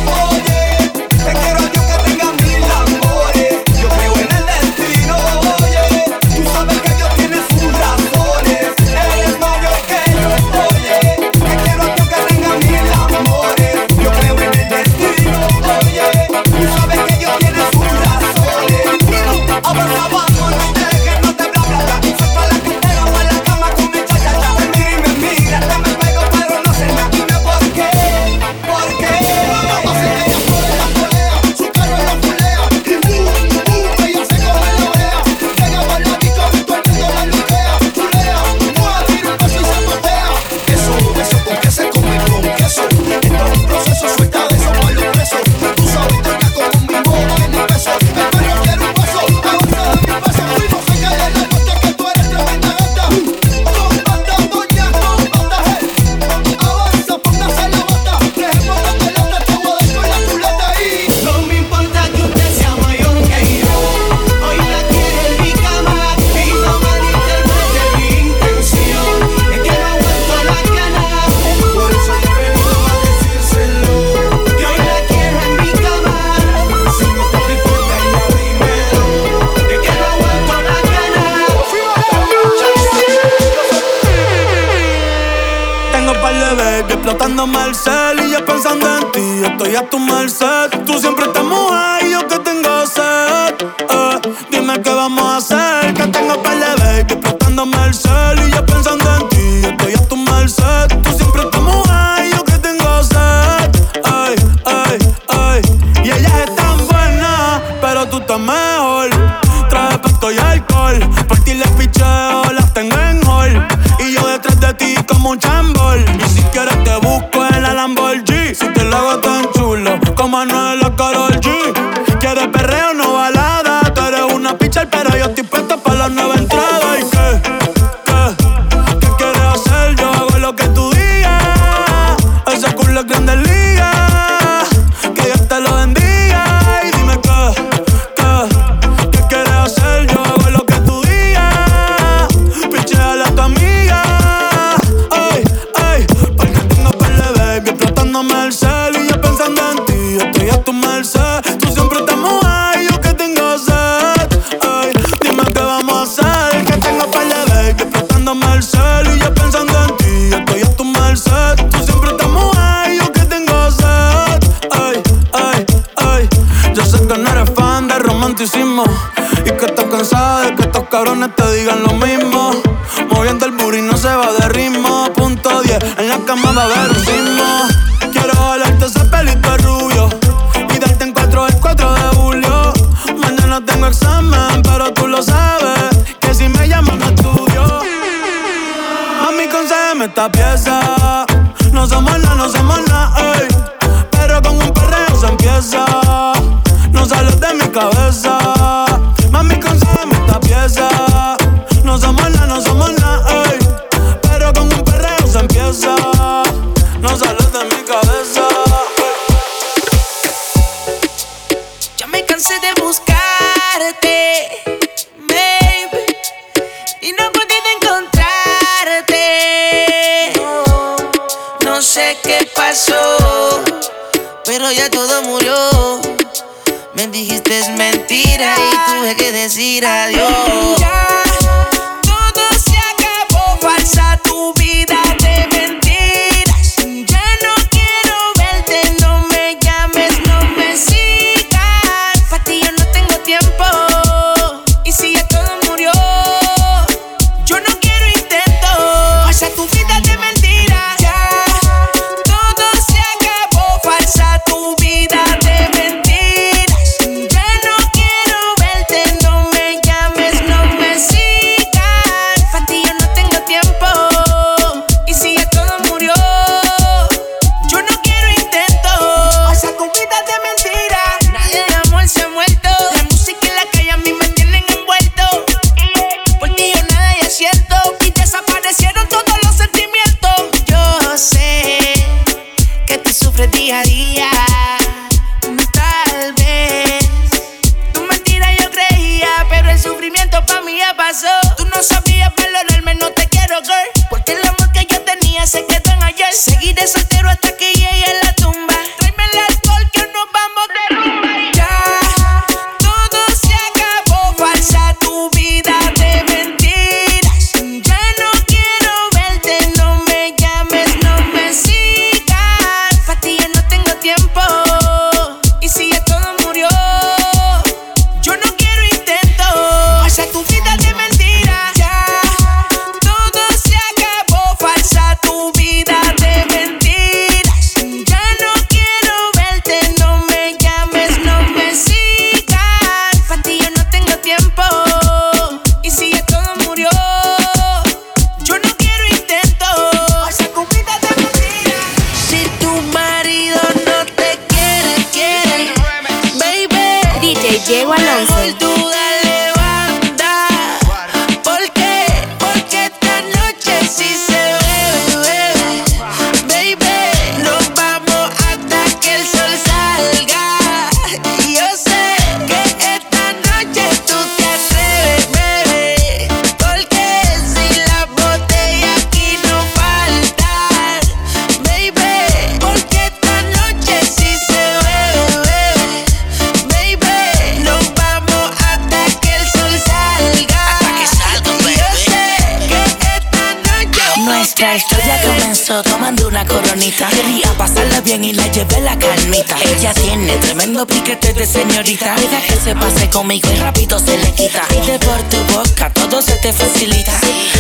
[386.82, 389.56] Quería pasarla bien y le llevé la calmita.
[389.78, 392.16] Ella tiene tremendo piquete de señorita.
[392.16, 394.64] Deja que se pase conmigo y rápido se le quita.
[394.68, 397.12] Pide por tu boca, todo se te facilita.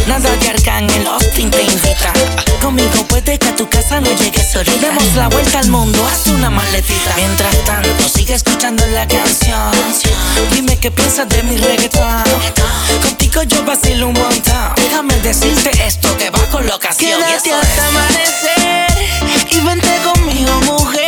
[0.07, 2.11] Nada de arcángel, Austin te invita.
[2.63, 4.87] Conmigo puede que a tu casa no llegues ahorita.
[4.87, 7.13] Demos la vuelta al mundo, haz una maletita.
[7.15, 9.71] Mientras tanto, sigue escuchando la canción.
[10.51, 12.23] Dime qué piensas de mi reggaetón.
[13.03, 14.73] Contigo yo vacilo un montón.
[14.77, 17.19] Déjame decirte esto que va con la ocasión.
[17.19, 18.60] y Quédate eso hasta amanecer
[19.51, 21.00] y vente conmigo, mujer.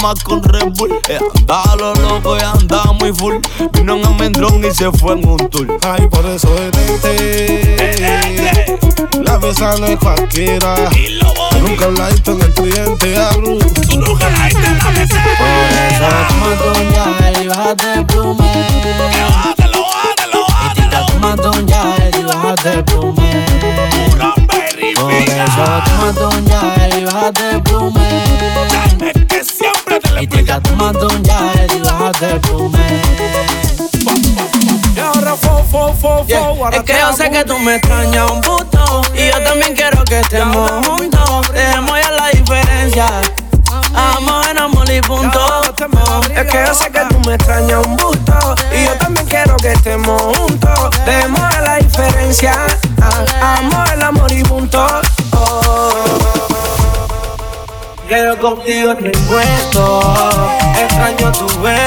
[0.00, 3.36] Tomar con Red Bull eh, Andaba lo loco y andaba muy full
[3.72, 7.90] Vino en almendrón y se fue en un tour Ay, por eso detente.
[9.22, 10.74] La mesa no es cualquiera.
[11.60, 13.14] Nunca hablaste en el cliente.
[13.88, 15.16] Tú nunca hablaste en la mesa.
[15.38, 18.66] Por eso ya y bájate el plume.
[20.66, 23.46] Y tira fumadón ya y bájate el plume.
[24.96, 29.29] Por eso fumadón ya y bájate el plume.
[30.20, 33.02] Y tira fumadón ya el plume.
[34.94, 38.40] Y ahora fo, fo, fo, fo, Es que yo sé que tú me extrañas un
[38.40, 39.02] puto.
[39.14, 41.52] Y yo también quiero que estemos juntos.
[41.52, 43.06] Dejemos ya la diferencia.
[43.94, 45.62] Amor, en amor y punto.
[46.34, 49.72] Es que yo sé que tú me extrañas un busto Y yo también quiero que
[49.72, 50.90] estemos juntos.
[51.04, 52.54] Dejemos la diferencia.
[53.40, 54.86] Amor, el amor y punto.
[55.32, 56.49] Oh.
[58.10, 60.00] Quiero contigo te encuentro
[60.82, 61.79] Extraño tu beso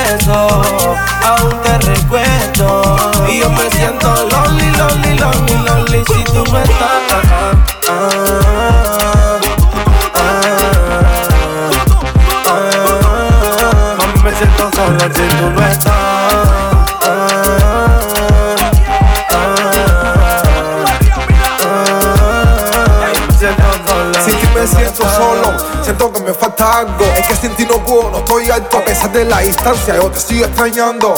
[26.73, 28.79] Es que sin ti no puedo, no estoy alto.
[28.79, 31.13] A pesar de la distancia, yo te sigo extrañando.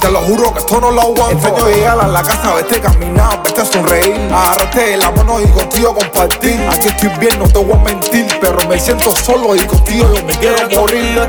[0.00, 1.46] Te lo juro que esto no lo aguanto.
[1.46, 4.32] Extraño llegar a la casa, verte caminar, verte sonreír.
[4.32, 6.66] Agarrarte la mano y contigo compartir.
[6.72, 8.26] Aquí estoy bien, no te voy a mentir.
[8.40, 11.14] Pero me siento solo y contigo yo me quiero morir.
[11.14, 11.24] Yo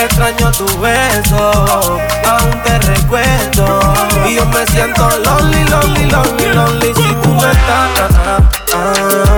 [0.00, 1.52] extraño tu beso,
[2.28, 3.80] aún te recuerdo.
[4.28, 8.12] Y yo me siento lonely, lonely, lonely, lonely si tú no estás.
[8.24, 8.38] Ah,
[8.72, 9.31] ah, ah,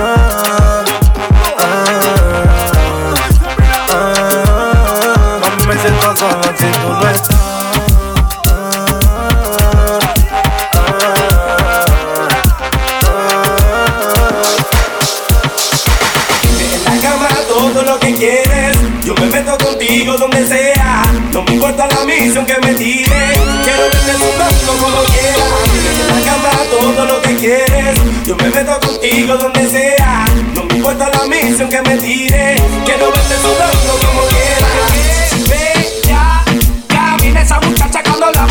[21.65, 23.33] No me importa la misión que me tire.
[23.63, 25.49] Quiero verte sudando como quieras.
[25.99, 27.97] En la cama todo lo que quieres.
[28.23, 30.25] Yo me meto contigo donde sea.
[30.53, 32.61] No me importa la misión que me tire.
[32.85, 35.49] Quiero verte sudando como quieras.
[35.49, 36.45] Ve ya,
[36.87, 38.45] camina esa muchacha cuando la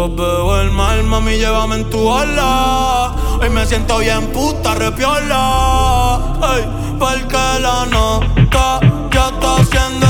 [0.00, 3.12] Ojos veo el mal, mami, llévame en tu ola.
[3.38, 6.38] Hoy me siento bien puta, repiola.
[6.54, 6.64] Ey,
[6.98, 8.80] porque la nota
[9.12, 10.09] ya está haciendo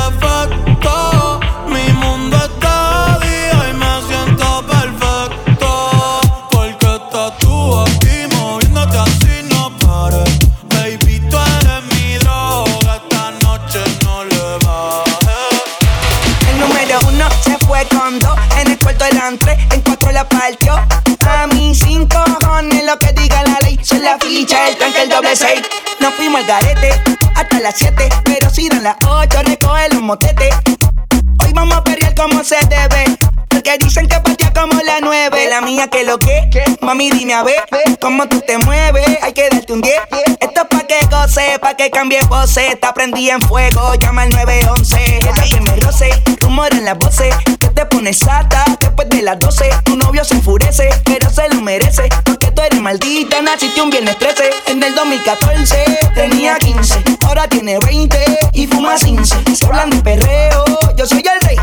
[24.11, 25.63] la ficha, el tranque, el doble seis.
[26.01, 26.91] Nos fuimos al garete
[27.37, 28.09] hasta las siete.
[28.25, 30.55] Pero si dan las ocho, recoge los motetes.
[31.45, 33.05] Hoy vamos a pelear como se debe.
[33.49, 35.49] Porque dicen que partía como la nueve.
[35.49, 36.51] La mía que lo que,
[36.81, 37.63] mami dime a ver
[38.01, 39.07] cómo tú te mueves.
[39.23, 39.95] Hay que darte un 10.
[40.41, 42.67] Esto es pa' que goce, pa' que cambie pose.
[42.67, 45.19] Está prendida en fuego, llama al 911.
[45.19, 46.11] Ella que me roce,
[46.41, 47.35] rumor en las voces.
[47.61, 48.65] Que te pones sata
[49.01, 49.71] después de las 12.
[49.85, 52.09] Tu novio se enfurece, pero se lo merece.
[52.25, 54.51] Porque tú eres maldita, naciste un viernes 13.
[54.67, 59.37] En el 2014 tenía 15, ahora tiene 20 y fuma 15.
[59.55, 60.65] Se hablan de perreo,
[60.97, 61.57] yo soy el rey.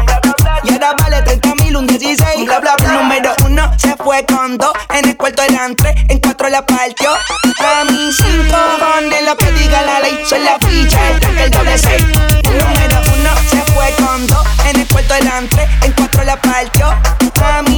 [0.63, 2.45] Y ahora vale 30 mil, un 16.
[2.45, 2.93] Bla, bla, bla.
[2.93, 4.73] Número uno se fue con dos.
[4.93, 7.11] En el cuarto eran tres, en cuatro la partió.
[7.11, 10.19] A mí cinco cojones lo que diga la ley.
[10.25, 12.03] Soy la ficha, el el doble seis.
[12.43, 14.47] El número uno se fue con dos.
[14.69, 17.16] En el cuarto eran tres, en cuatro la partió.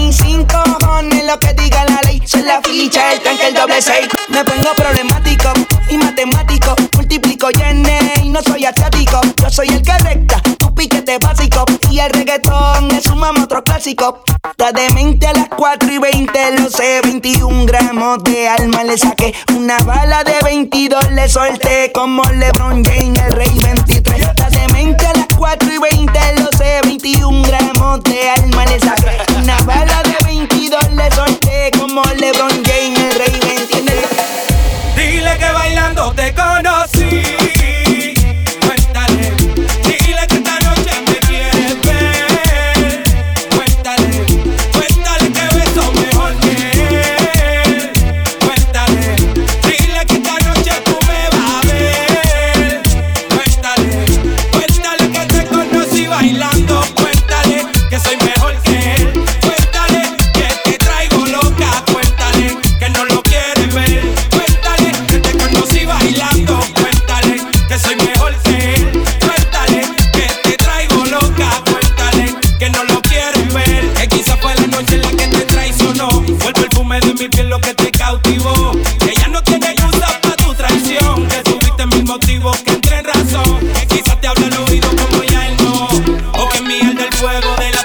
[0.09, 2.19] Mí cinco cojones lo que diga la ley.
[2.25, 4.07] Soy la ficha, el tanque, el doble seis.
[4.29, 5.53] Me pongo problemático
[5.87, 6.73] y matemático.
[6.95, 9.21] Multiplico y y no soy asiático.
[9.39, 11.63] Yo soy el que recta, tu piquete básico.
[11.91, 14.23] Y el reggaetón es un otro clásico.
[14.49, 17.01] Está demente a las 4 y 20, lo sé.
[17.03, 19.35] 21 gramos de alma le saqué.
[19.55, 21.91] Una bala de 22 le solté.
[21.93, 24.21] Como LeBron James, el rey 23.
[24.21, 26.79] Está demente a las 4 y 20, lo sé.
[26.83, 29.28] 21 gramos de alma le saqué.
[29.69, 31.69] Bala de 22 le solté.
[31.77, 33.38] Como LeBron James, el rey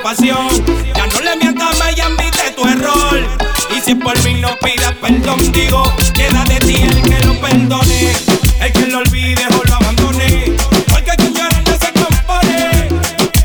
[0.04, 0.48] pasión.
[0.94, 3.26] Ya no le mientas más y admite tu error.
[3.74, 5.82] Y si por mí no pidas perdón, digo,
[6.12, 8.12] queda de ti el que lo perdone,
[8.60, 10.56] el que lo olvide o lo abandone.
[10.90, 12.88] Porque quien llora no se compone.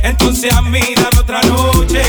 [0.04, 2.04] Entonces a mí dame otra noche.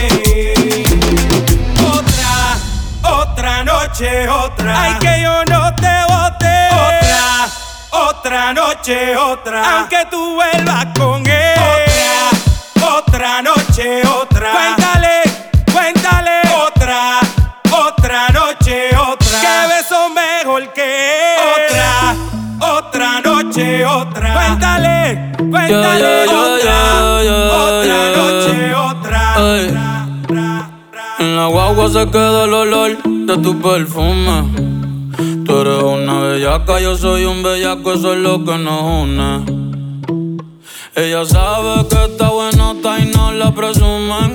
[1.95, 4.83] Otra, otra noche, otra.
[4.83, 6.55] Ay, que yo no te bote.
[6.89, 9.79] Otra, otra noche, otra.
[9.79, 11.70] Aunque tú vuelvas con él.
[13.81, 14.53] Otra, otra noche, otra.
[14.53, 15.23] Cuéntale,
[15.73, 16.37] cuéntale.
[16.67, 17.21] Otra,
[17.73, 19.41] otra noche, otra.
[19.41, 21.37] Que beso mejor que.
[21.57, 22.15] Otra,
[22.77, 24.35] otra noche, otra.
[24.35, 26.27] Cuéntale, cuéntale.
[26.27, 28.17] yo, yo, otra, yo, yo, otra yo.
[28.17, 29.35] noche, otra.
[29.37, 29.91] Ay.
[31.21, 34.45] En la guagua se queda el olor de tu perfume.
[35.47, 39.61] Tú eres una bellaca, yo soy un bellaco, eso es lo que nos une.
[40.97, 42.29] Ella sabe que está
[42.81, 44.33] buenota y no la presumen.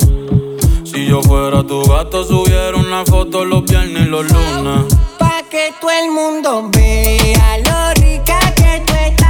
[0.85, 4.85] Si yo fuera tu gato, subiera una foto los viernes y los lunes.
[5.17, 9.24] Pa' que todo el mundo vea lo rica que tú estás,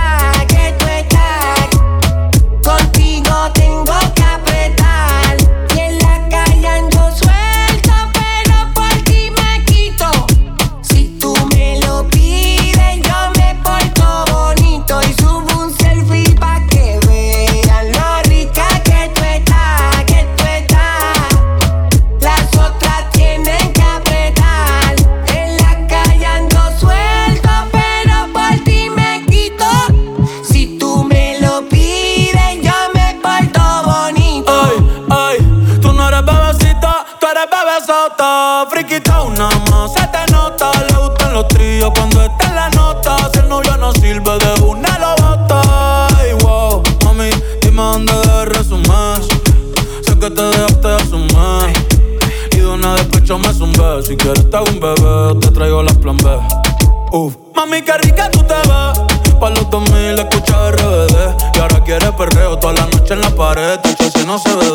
[64.35, 64.74] no se ve.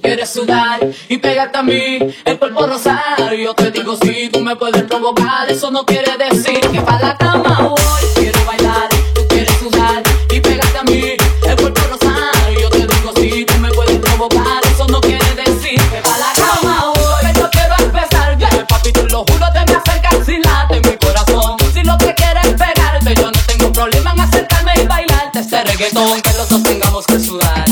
[0.00, 3.32] quieres sudar y pegarte a mí el cuerpo rosado.
[3.34, 7.16] Yo te digo si tú me puedes provocar, eso no quiere decir que para la
[7.16, 8.02] cama voy.
[8.14, 11.02] Quiero bailar, tú quieres sudar y pegarte a mí
[11.46, 12.60] el cuerpo rosado.
[12.60, 16.32] Yo te digo si tú me puedes provocar, eso no quiere decir que para la
[16.34, 17.14] cama voy.
[17.22, 18.66] Pero yo quiero empezar, ya yeah.
[18.66, 21.56] papi te lo juro te me acercas si late en mi corazón.
[21.72, 25.62] Si lo que quieres es pegarte, yo no tengo problema en acercarme y bailarte ese
[25.64, 26.20] reggaetón.
[26.22, 27.69] Que los dos tengamos que sudar.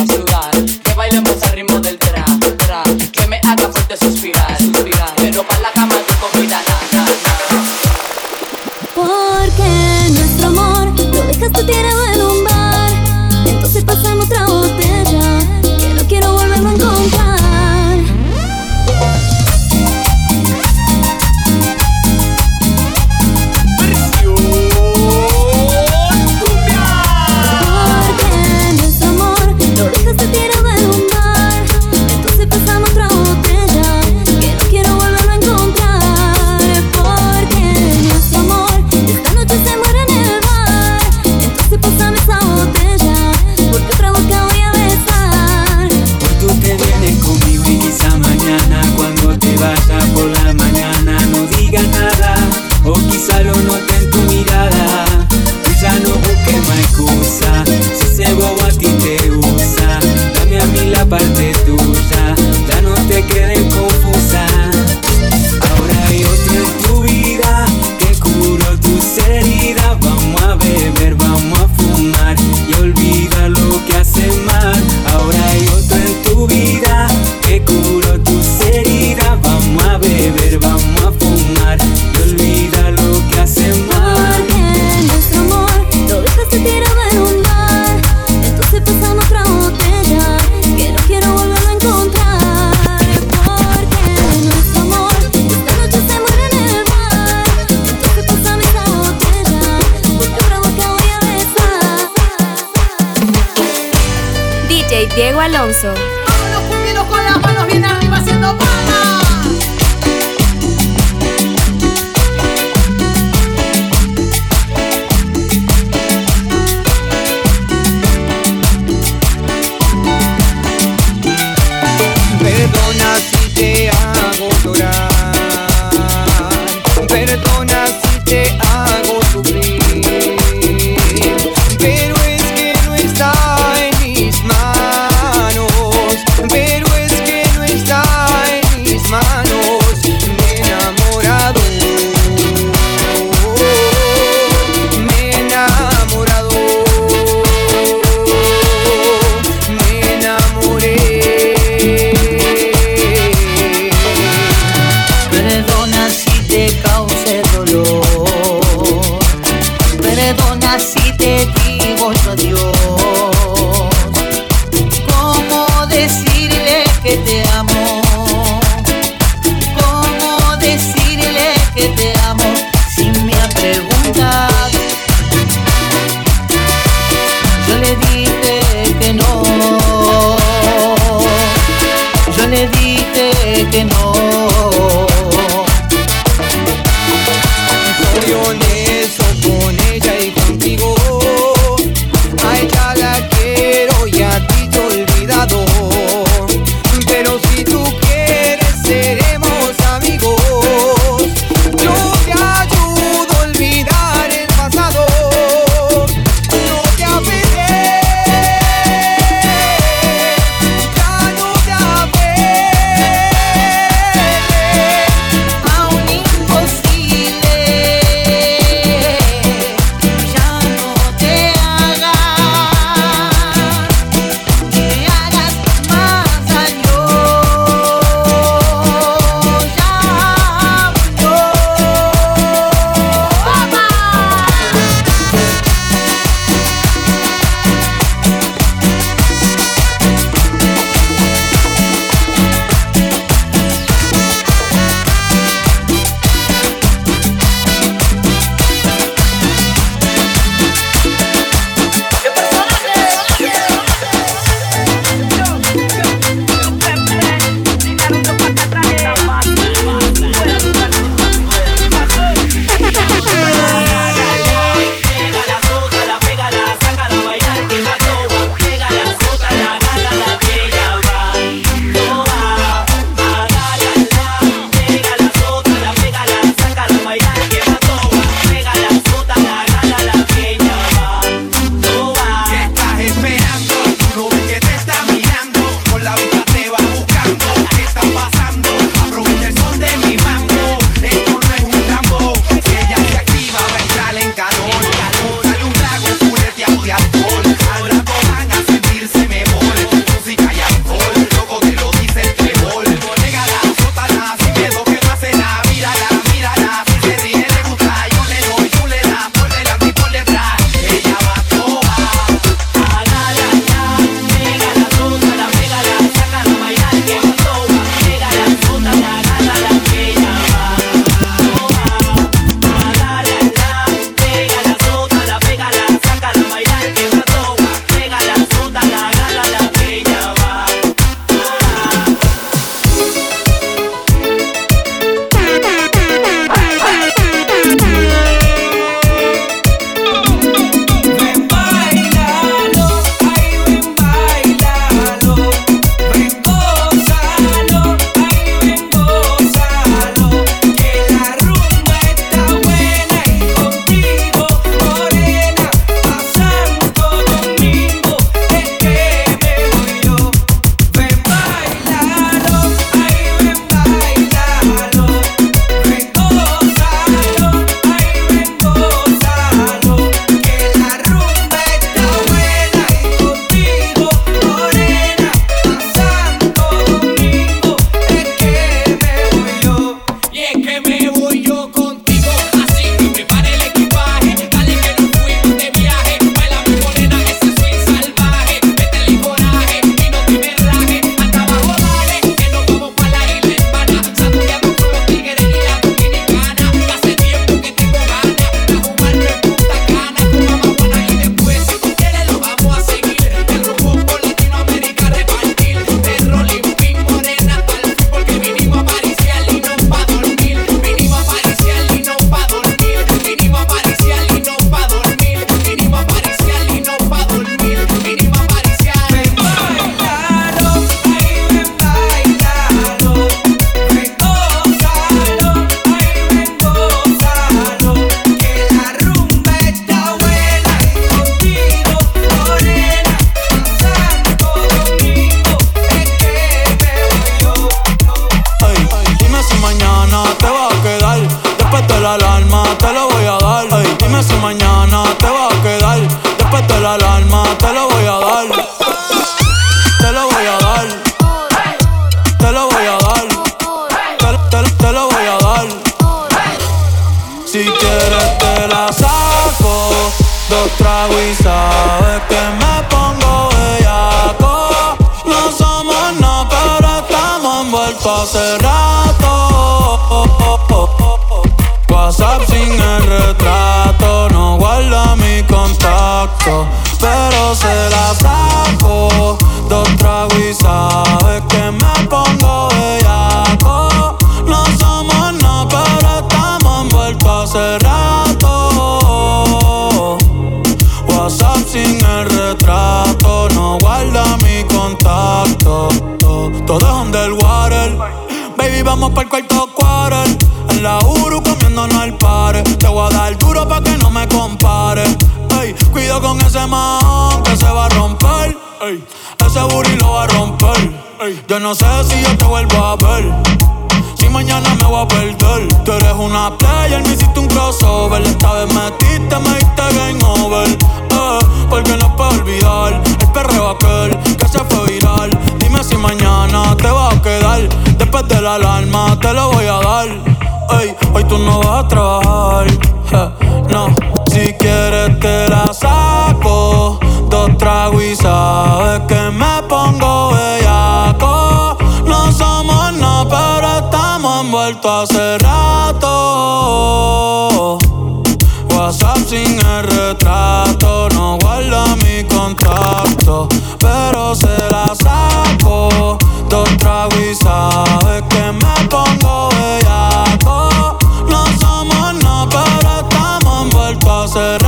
[564.38, 564.67] cerrar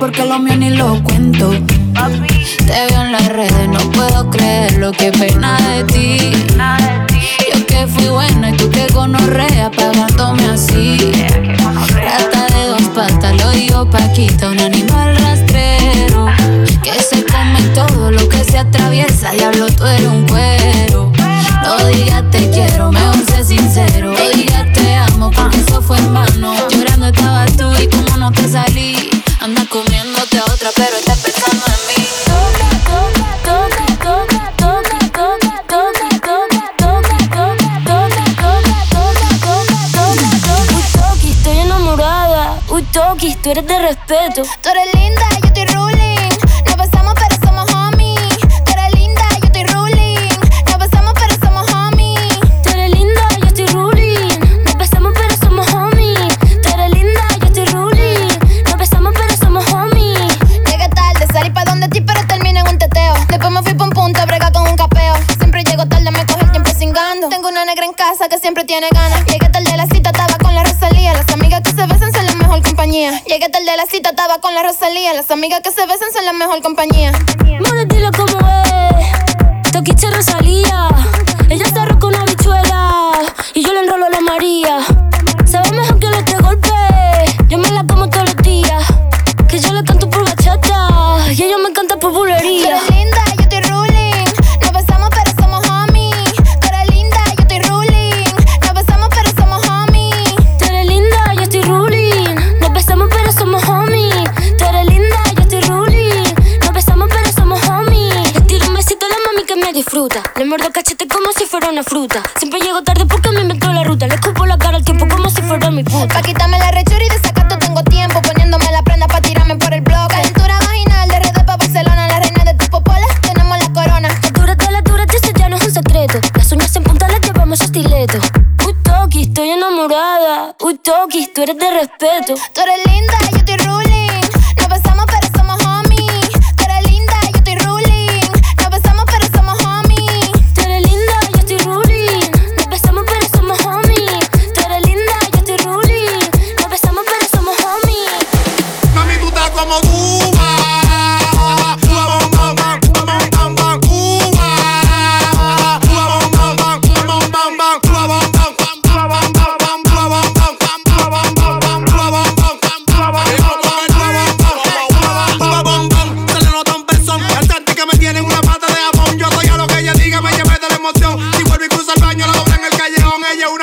[0.00, 1.50] porque lo mío ni lo cuento.
[1.50, 6.49] Te veo en las redes, no puedo creer lo que pena de ti.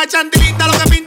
[0.07, 1.06] chandilita lo que pinta.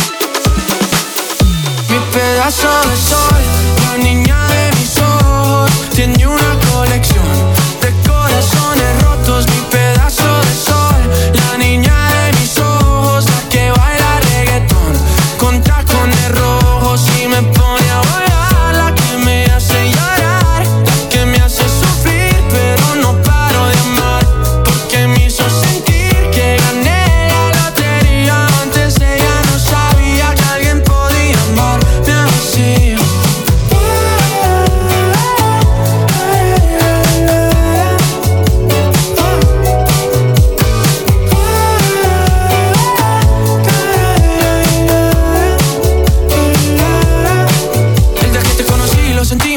[2.31, 3.41] Pedazo de sol,
[3.83, 7.25] la niña de mis ojos, tiene una colección
[7.81, 9.45] de corazones rotos.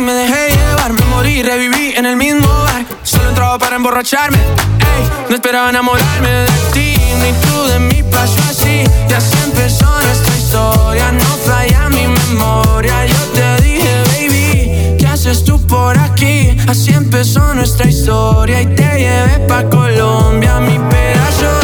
[0.04, 2.84] Me dejé llevar, me morí, reviví en el mismo bar.
[3.02, 8.38] Solo entraba para emborracharme, ey, no esperaba enamorarme de ti, ni tú de mí pasó
[8.50, 8.84] así.
[9.08, 13.06] Y así empezó nuestra historia, no falla mi memoria.
[13.06, 16.56] Yo te dije, baby, ¿qué haces tú por aquí?
[16.68, 21.63] Así empezó nuestra historia y te llevé pa' Colombia, mi pedazo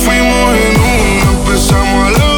[0.00, 2.29] fuimos en uno, empezamos a la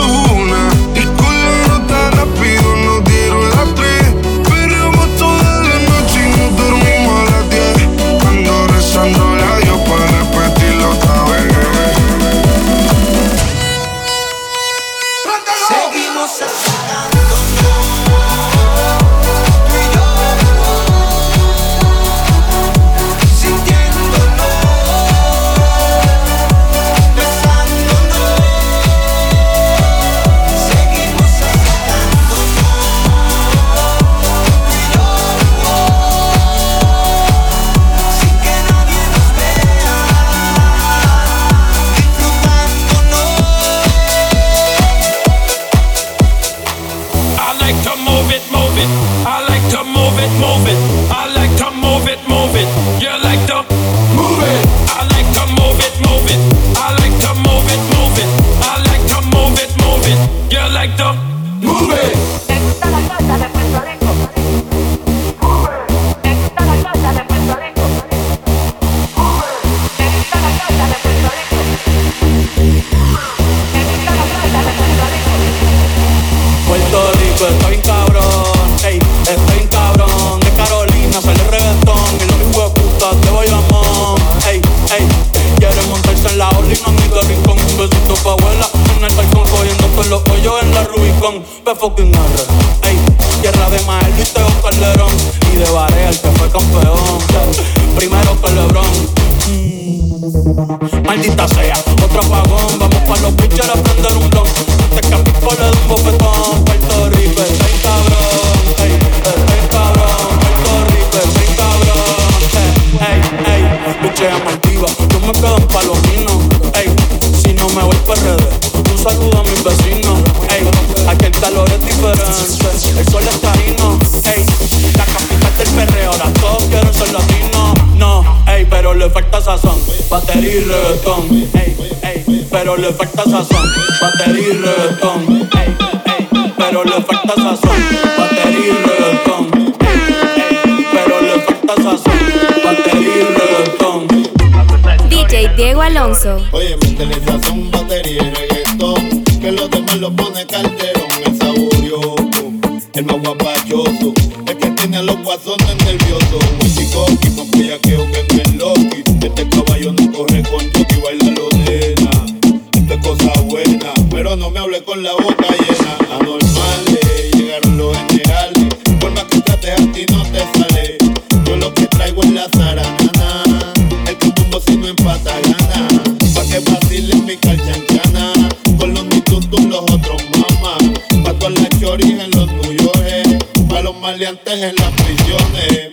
[176.35, 178.49] Pa' que vacile mi calchancana.
[178.79, 181.01] Con los mitutos los otros mamas.
[181.25, 182.93] Pa' todas las choris en los tuyos.
[183.05, 183.39] Eh.
[183.69, 185.93] Pa' los maleantes en las prisiones.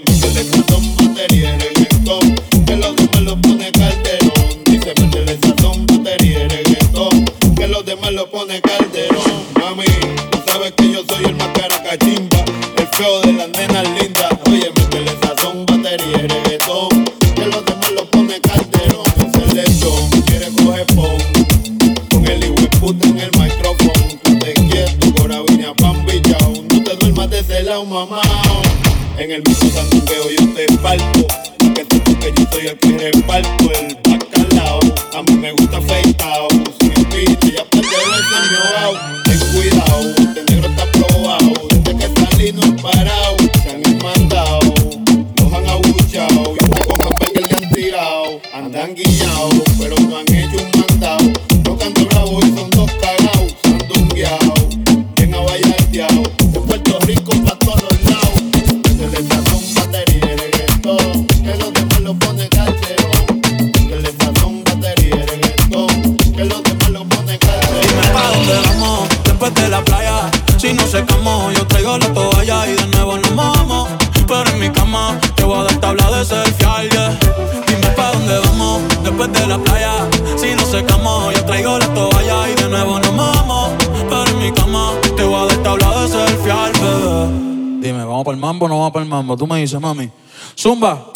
[89.78, 90.10] Mami.
[90.58, 91.12] Zumba.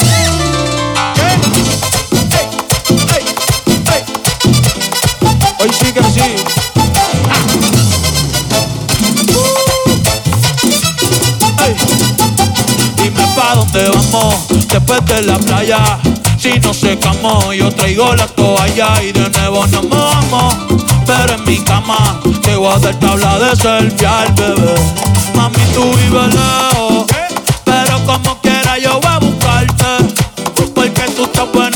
[5.60, 6.36] Hoy sí que sí.
[12.98, 14.36] Dime pa' dónde vamos
[14.68, 16.00] después de la playa.
[16.38, 20.56] Si no secamos, yo traigo la toalla y de nuevo nos mojamos.
[21.06, 24.76] Pero en mi cama te voy a dar tabla de selfie al bebé.
[25.36, 26.93] Mami, tú vives lejos,
[31.52, 31.73] Porque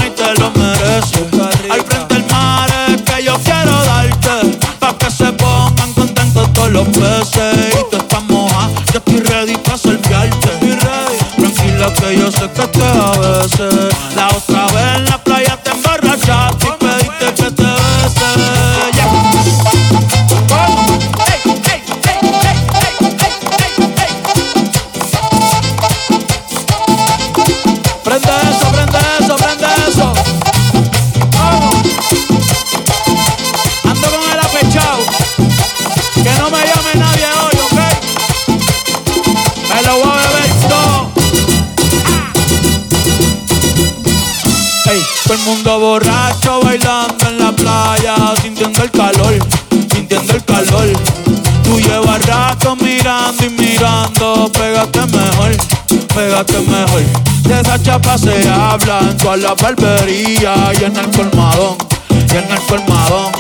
[59.28, 61.78] toda la barbería y en el colmadón,
[62.10, 63.34] y en el colmadón.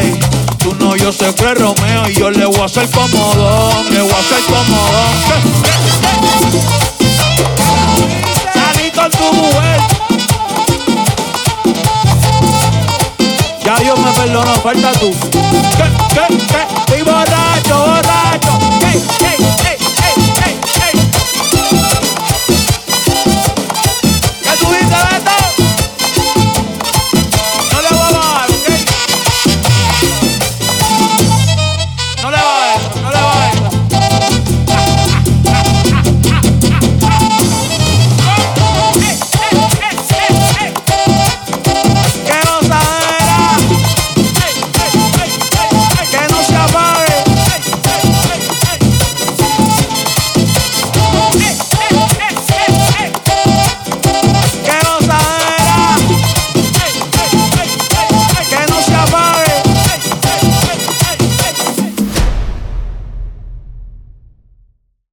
[0.00, 0.18] Ey,
[0.60, 4.10] tú no, yo que es Romeo y yo le voy a hacer comodón, le voy
[4.10, 5.14] a hacer comodón.
[8.54, 9.80] Salí con tu mujer.
[13.62, 15.27] Ya Dios me perdonó, falta tú.